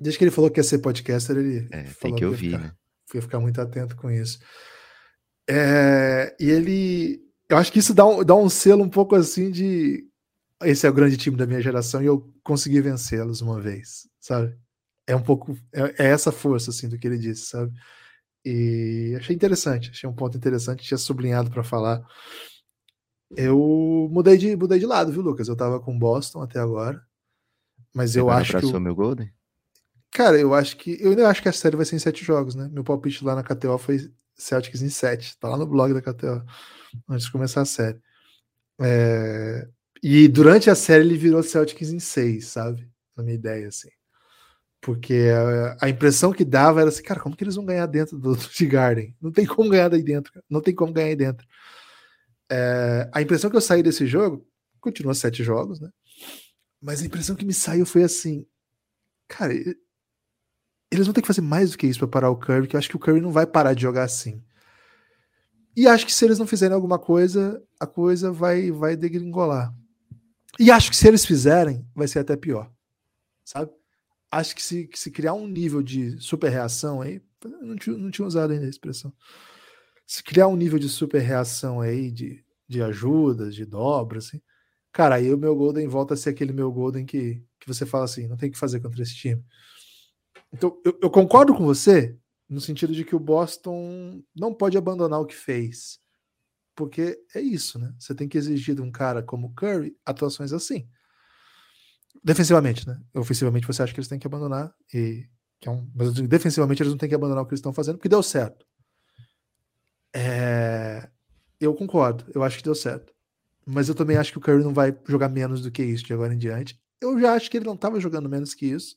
[0.00, 1.68] Desde que ele falou que ia ser podcaster, ele.
[1.70, 2.72] É, tem que ouvir, ficar, né?
[3.14, 4.38] Ia ficar muito atento com isso.
[5.48, 9.50] É, e ele eu acho que isso dá um, dá um selo um pouco assim
[9.50, 10.04] de
[10.62, 14.56] esse é o grande time da minha geração e eu consegui vencê-los uma vez, sabe?
[15.06, 17.72] É um pouco é, é, essa força assim do que ele disse, sabe?
[18.44, 22.04] E achei interessante, achei um ponto interessante, tinha sublinhado para falar.
[23.36, 25.48] Eu mudei de mudei de lado, viu, Lucas?
[25.48, 27.02] Eu tava com Boston até agora,
[27.94, 28.80] mas eu acho que o...
[28.80, 29.30] meu Golden.
[30.12, 32.54] Cara, eu acho que eu ainda acho que a série vai ser em sete jogos,
[32.54, 32.68] né?
[32.72, 36.42] Meu palpite lá na KTO foi Celtics em sete, tá lá no blog da KTO
[37.08, 38.00] antes de começar a série.
[38.80, 39.66] É,
[40.02, 42.88] e durante a série ele virou Celtics em 6, sabe?
[43.16, 43.88] Na minha ideia, assim.
[44.80, 45.30] Porque
[45.80, 48.36] a, a, impressão que dava era assim, cara, como que eles vão ganhar dentro do,
[48.36, 49.16] do Garden?
[49.20, 51.46] Não tem como ganhar daí dentro, não tem como ganhar aí dentro.
[52.50, 54.46] É, a impressão que eu saí desse jogo,
[54.80, 55.90] continua sete jogos, né?
[56.80, 58.46] Mas a impressão que me saiu foi assim,
[59.26, 62.76] cara, eles vão ter que fazer mais do que isso para parar o Curry, que
[62.76, 64.44] eu acho que o Curry não vai parar de jogar assim.
[65.76, 69.74] E acho que se eles não fizerem alguma coisa, a coisa vai vai degringolar.
[70.58, 72.72] E acho que se eles fizerem, vai ser até pior.
[73.44, 73.70] Sabe?
[74.30, 78.10] Acho que se, que se criar um nível de super reação aí, não tinha, não
[78.10, 79.12] tinha usado ainda a expressão.
[80.06, 84.40] Se criar um nível de super reação aí, de, de ajudas, de dobras, assim,
[84.92, 88.04] cara, aí o meu Golden volta a ser aquele meu Golden que, que você fala
[88.04, 89.44] assim, não tem o que fazer contra esse time.
[90.52, 92.16] Então, eu, eu concordo com você
[92.48, 95.98] no sentido de que o Boston não pode abandonar o que fez.
[96.74, 97.92] Porque é isso, né?
[97.98, 100.88] Você tem que exigir de um cara como Curry atuações assim.
[102.22, 103.00] Defensivamente, né?
[103.14, 105.26] Ofensivamente você acha que eles têm que abandonar e
[105.58, 107.96] que é um, mas defensivamente eles não têm que abandonar o que eles estão fazendo
[107.96, 108.66] porque deu certo.
[110.14, 111.08] É,
[111.58, 113.14] eu concordo, eu acho que deu certo.
[113.64, 116.12] Mas eu também acho que o Curry não vai jogar menos do que isso de
[116.12, 116.80] agora em diante.
[117.00, 118.96] Eu já acho que ele não estava jogando menos que isso.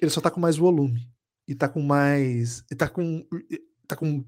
[0.00, 1.08] Ele só está com mais volume
[1.48, 2.62] e tá com mais.
[2.70, 3.26] E tá com.
[3.86, 4.24] Tá com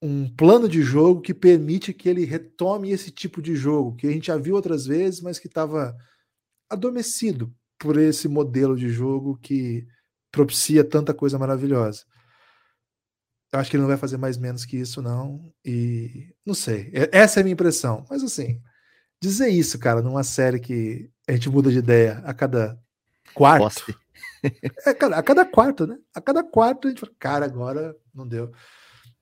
[0.00, 4.10] um plano de jogo que permite que ele retome esse tipo de jogo, que a
[4.12, 5.96] gente já viu outras vezes, mas que estava
[6.70, 9.86] adormecido por esse modelo de jogo que
[10.30, 12.04] propicia tanta coisa maravilhosa.
[13.52, 15.52] Eu acho que ele não vai fazer mais menos que isso, não.
[15.64, 16.92] E não sei.
[17.10, 18.04] Essa é a minha impressão.
[18.08, 18.60] Mas assim,
[19.20, 22.78] dizer isso, cara, numa série que a gente muda de ideia a cada
[23.34, 23.62] quarto.
[23.62, 23.96] Posse.
[24.86, 25.98] É, cara, a cada quarto, né?
[26.14, 28.52] A cada quarto a gente fala, cara, agora não deu.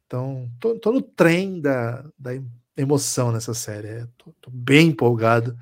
[0.04, 2.32] Então, tô, tô no trem da, da
[2.76, 3.88] emoção nessa série.
[3.88, 5.57] É, tô, tô, bem empolgado.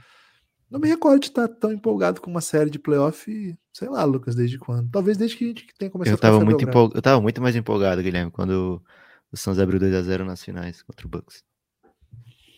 [0.68, 4.34] Não me recordo de estar tão empolgado com uma série de playoff, sei lá, Lucas,
[4.34, 4.90] desde quando?
[4.90, 6.92] Talvez desde que a gente tenha começado eu tava muito empolg...
[6.92, 8.82] Eu tava muito mais empolgado, Guilherme, quando
[9.30, 11.44] o Suns abriu 2x0 nas finais contra o Bucks.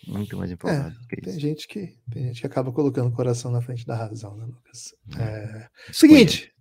[0.06, 0.96] Muito mais empolgado.
[1.10, 4.36] É, tem, gente que, tem gente que acaba colocando o coração na frente da razão,
[4.36, 4.94] né, Lucas?
[5.18, 5.22] É.
[5.22, 5.68] é...
[5.92, 6.52] Seguinte,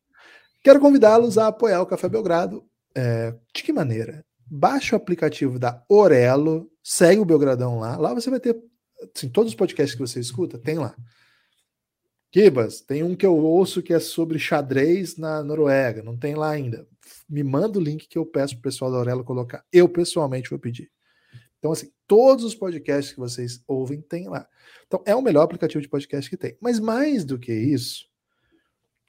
[0.64, 2.66] quero convidá-los a apoiar o Café Belgrado.
[2.96, 4.26] É, de que maneira?
[4.48, 7.98] Baixe o aplicativo da Orelo, segue o Belgradão lá.
[7.98, 8.58] Lá você vai ter
[9.16, 10.96] assim, todos os podcasts que você escuta, tem lá.
[12.32, 16.50] Kibas, tem um que eu ouço que é sobre xadrez na Noruega, não tem lá
[16.50, 16.88] ainda.
[17.30, 19.64] Me manda o link que eu peço pro pessoal da Orelo colocar.
[19.72, 20.92] Eu pessoalmente vou pedir.
[21.66, 24.48] Então, assim, todos os podcasts que vocês ouvem tem lá.
[24.86, 26.56] Então, é o melhor aplicativo de podcast que tem.
[26.62, 28.06] Mas mais do que isso,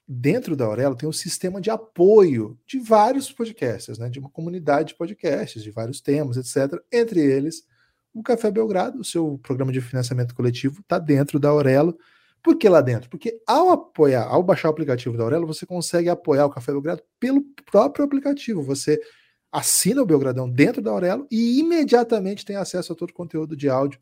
[0.07, 4.87] dentro da Aurelo tem um sistema de apoio de vários podcasts, né, de uma comunidade
[4.87, 6.81] de podcasts, de vários temas, etc.
[6.91, 7.63] Entre eles,
[8.11, 11.95] o Café Belgrado, o seu programa de financiamento coletivo, está dentro da Aurelo.
[12.41, 13.07] Por que lá dentro?
[13.07, 17.03] Porque ao apoiar, ao baixar o aplicativo da Aurelo, você consegue apoiar o Café Belgrado
[17.19, 18.63] pelo próprio aplicativo.
[18.63, 18.99] Você
[19.51, 23.69] assina o Belgradão dentro da Aurelo e imediatamente tem acesso a todo o conteúdo de
[23.69, 23.99] áudio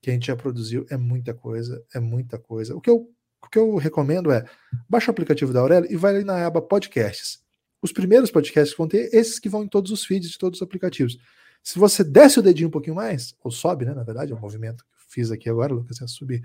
[0.00, 0.86] que a gente já produziu.
[0.90, 2.76] É muita coisa, é muita coisa.
[2.76, 3.10] O que eu
[3.40, 4.44] o que eu recomendo é
[4.88, 7.40] baixa o aplicativo da Aurélio e vai ali na aba podcasts.
[7.80, 10.62] Os primeiros podcasts vão ter esses que vão em todos os feeds de todos os
[10.62, 11.16] aplicativos.
[11.62, 13.94] Se você desce o dedinho um pouquinho mais, ou sobe, né?
[13.94, 16.42] Na verdade, é um movimento que eu fiz aqui agora, Lucas, é subir.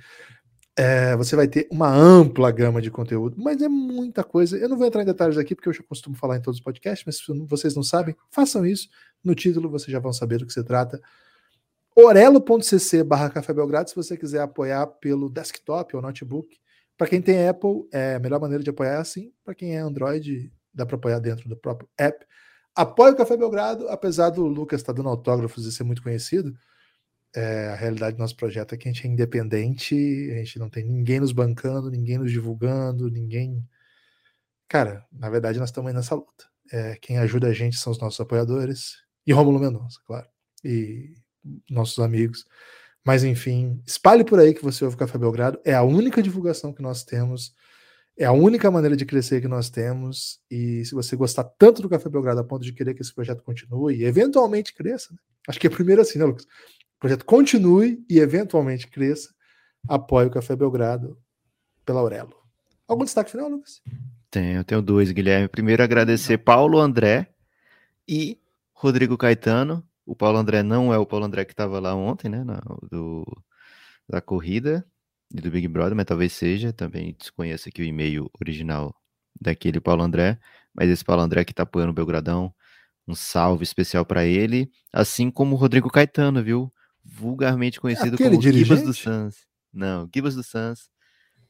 [0.75, 4.57] É, você vai ter uma ampla gama de conteúdo, mas é muita coisa.
[4.57, 6.63] Eu não vou entrar em detalhes aqui, porque eu já costumo falar em todos os
[6.63, 8.89] podcasts, mas se vocês não sabem, façam isso.
[9.23, 10.99] No título vocês já vão saber do que se trata.
[11.95, 16.57] orelo.cc barra Café Belgrado, se você quiser apoiar pelo desktop ou notebook.
[16.97, 19.31] Para quem tem Apple, é a melhor maneira de apoiar é assim.
[19.43, 22.25] Para quem é Android, dá para apoiar dentro do próprio app.
[22.75, 26.55] Apoie o Café Belgrado, apesar do Lucas estar tá dando autógrafos e ser muito conhecido.
[27.35, 29.95] É, a realidade do nosso projeto é que a gente é independente,
[30.31, 33.67] a gente não tem ninguém nos bancando, ninguém nos divulgando, ninguém.
[34.67, 36.45] Cara, na verdade, nós estamos aí nessa luta.
[36.71, 40.27] É, quem ajuda a gente são os nossos apoiadores e Rômulo Mendonça, claro,
[40.63, 41.13] e
[41.69, 42.45] nossos amigos.
[43.05, 45.59] Mas enfim, espalhe por aí que você ouve o Café Belgrado.
[45.65, 47.53] É a única divulgação que nós temos.
[48.17, 50.39] É a única maneira de crescer que nós temos.
[50.49, 53.43] E se você gostar tanto do Café Belgrado a ponto de querer que esse projeto
[53.43, 55.19] continue e eventualmente cresça, né?
[55.49, 56.47] acho que é primeiro assim, né, Lucas?
[57.03, 59.33] Projeto continue e eventualmente cresça.
[59.87, 61.17] Apoie o Café Belgrado
[61.85, 62.33] pela Aurelo.
[62.87, 63.81] Algum destaque final, Lucas?
[64.31, 65.49] Tenho, tenho dois, Guilherme.
[65.49, 67.27] Primeiro, agradecer Paulo André
[68.07, 68.39] e
[68.71, 72.43] Rodrigo Caetano o Paulo André não é o Paulo André que estava lá ontem, né?
[72.43, 73.25] Na, do,
[74.07, 74.85] da corrida
[75.33, 76.73] e do Big Brother, mas talvez seja.
[76.73, 78.95] Também desconheço aqui o e-mail original
[79.39, 80.37] daquele Paulo André.
[80.73, 82.53] Mas esse Paulo André que está apoiando o Belgradão,
[83.07, 84.69] um salve especial para ele.
[84.91, 86.71] Assim como o Rodrigo Caetano, viu?
[87.03, 88.65] Vulgarmente conhecido Aquele como dirigente?
[88.65, 89.47] Gibas do Suns.
[89.71, 90.89] Não, Gibas do Suns.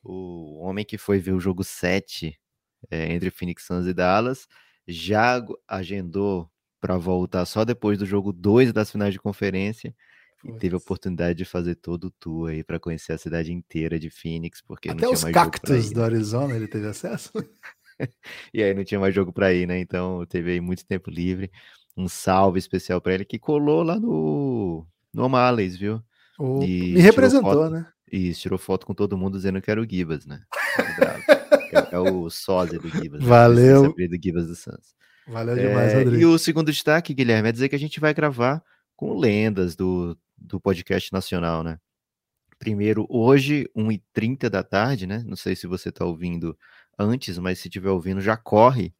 [0.04, 2.38] O homem que foi ver o jogo 7
[2.90, 4.48] é, entre Phoenix Suns e Dallas.
[4.88, 6.50] Já agendou
[6.82, 9.96] para voltar só depois do jogo 2 das finais de conferência.
[10.44, 13.98] e teve a oportunidade de fazer todo o tour aí para conhecer a cidade inteira
[13.98, 16.06] de Phoenix, porque Até não os cactos do né?
[16.06, 17.32] Arizona ele teve acesso?
[18.52, 19.80] E aí não tinha mais jogo para ir, né?
[19.80, 21.52] Então teve aí muito tempo livre.
[21.96, 26.02] Um salve especial para ele que colou lá no no O'Malley's, viu?
[26.40, 27.70] O- E Me representou, foto.
[27.70, 27.88] né?
[28.12, 30.42] E tirou foto com todo mundo dizendo que era o Gibas, né?
[30.98, 31.24] Bravo.
[31.92, 33.22] É, é o sósia do Gibas.
[33.22, 33.28] né?
[33.28, 33.86] Valeu.
[33.86, 34.94] Apelido do Gibas do Santos.
[35.28, 36.30] Valeu demais, É, e Rodrigo.
[36.32, 38.62] o segundo destaque, Guilherme, é dizer que a gente vai gravar
[38.96, 41.80] com lendas do, do podcast nacional, né?
[42.60, 45.24] Primeiro, hoje, 1h30 da tarde, né?
[45.26, 46.58] Não sei se você está ouvindo
[47.00, 48.94] antes, mas se estiver ouvindo, já corre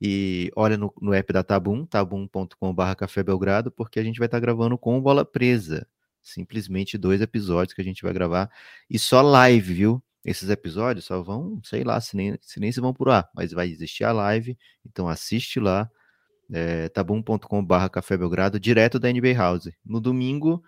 [0.00, 4.40] e olha no, no app da Tabum, tabum.com.br Café Belgrado, porque a gente vai estar
[4.40, 5.86] gravando com bola presa.
[6.22, 8.50] Simplesmente dois episódios que a gente vai gravar
[8.88, 10.02] e só live, viu?
[10.24, 13.52] Esses episódios só vão, sei lá, se nem se, nem se vão por ar, mas
[13.52, 15.90] vai existir a live, então assiste lá,
[16.50, 19.70] é, tabum.com.br Café Belgrado, direto da NBA House.
[19.84, 20.62] No domingo,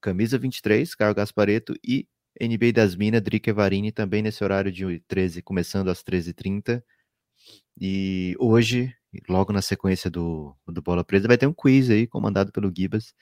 [0.00, 2.06] camisa 23, Caio Gaspareto e
[2.40, 6.82] NBA das Minas, Drica Evarini, também nesse horário de 13, começando às 13h30.
[7.80, 8.94] E hoje,
[9.28, 13.14] logo na sequência do, do Bola Presa, vai ter um quiz aí, comandado pelo Gibas.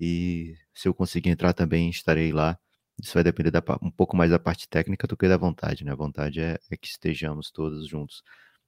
[0.00, 2.58] E se eu conseguir entrar também, estarei lá.
[3.00, 5.92] Isso vai depender da, um pouco mais da parte técnica do que da vontade, né?
[5.92, 8.22] A vontade é, é que estejamos todos juntos.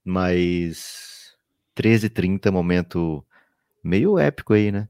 [0.04, 1.36] Mas
[1.74, 3.26] 13h30, momento
[3.82, 4.88] meio épico aí, né?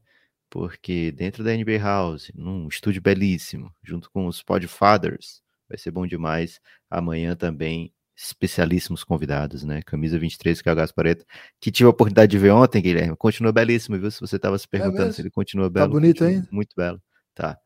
[0.49, 6.07] Porque dentro da NBA House, num estúdio belíssimo, junto com os Podfathers, vai ser bom
[6.07, 6.61] demais.
[6.89, 9.81] Amanhã também, especialíssimos convidados, né?
[9.81, 11.25] Camisa 23, que é o Gaspareto,
[11.59, 13.15] que tive a oportunidade de ver ontem, Guilherme.
[13.17, 14.09] Continua belíssimo, viu?
[14.09, 15.13] Se você estava se perguntando mesmo?
[15.13, 15.91] se ele continua belo.
[15.91, 16.47] bonito continua ainda?
[16.51, 17.01] Muito belo,
[17.33, 17.57] tá.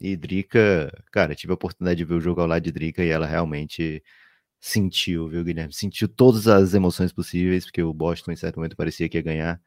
[0.00, 3.08] E Drica, cara, tive a oportunidade de ver o jogo ao lado de Drica e
[3.08, 4.02] ela realmente
[4.60, 5.72] sentiu, viu, Guilherme?
[5.72, 9.60] Sentiu todas as emoções possíveis, porque o Boston em certo momento parecia que ia ganhar,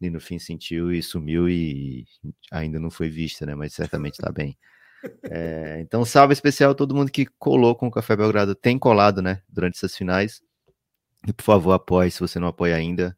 [0.00, 2.04] e no fim sentiu e sumiu e
[2.50, 3.54] ainda não foi vista, né?
[3.54, 4.56] Mas certamente tá bem.
[5.30, 9.22] É, então, salve especial a todo mundo que colou com o Café Belgrado, tem colado,
[9.22, 10.42] né, durante essas finais.
[11.26, 13.16] E por favor, apoie, se você não apoia ainda,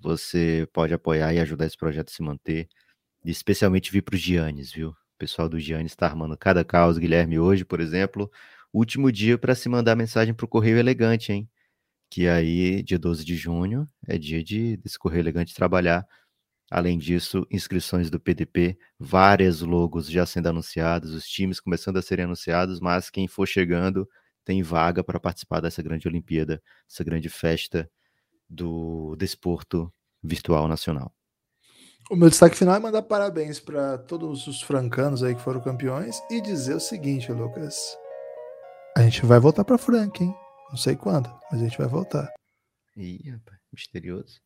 [0.00, 2.68] você pode apoiar e ajudar esse projeto a se manter.
[3.24, 4.90] E especialmente vir para os Giannis, viu?
[4.90, 8.30] O pessoal do Giannis está armando cada caos, Guilherme, hoje, por exemplo,
[8.72, 11.48] último dia para se mandar mensagem para o Correio Elegante, hein?
[12.10, 16.06] Que aí, dia 12 de junho, é dia de desse Correio Elegante trabalhar.
[16.70, 22.26] Além disso, inscrições do PDP, várias logos já sendo anunciados, os times começando a serem
[22.26, 24.08] anunciados, mas quem for chegando
[24.44, 27.90] tem vaga para participar dessa grande Olimpíada, essa grande festa
[28.48, 29.92] do desporto
[30.22, 31.12] virtual nacional.
[32.10, 36.22] O meu destaque final é mandar parabéns para todos os francanos aí que foram campeões
[36.30, 37.96] e dizer o seguinte, Lucas.
[38.96, 40.34] A gente vai voltar para Franca, hein?
[40.70, 42.32] Não sei quando, mas a gente vai voltar.
[42.96, 44.40] Ih, rapaz, misterioso.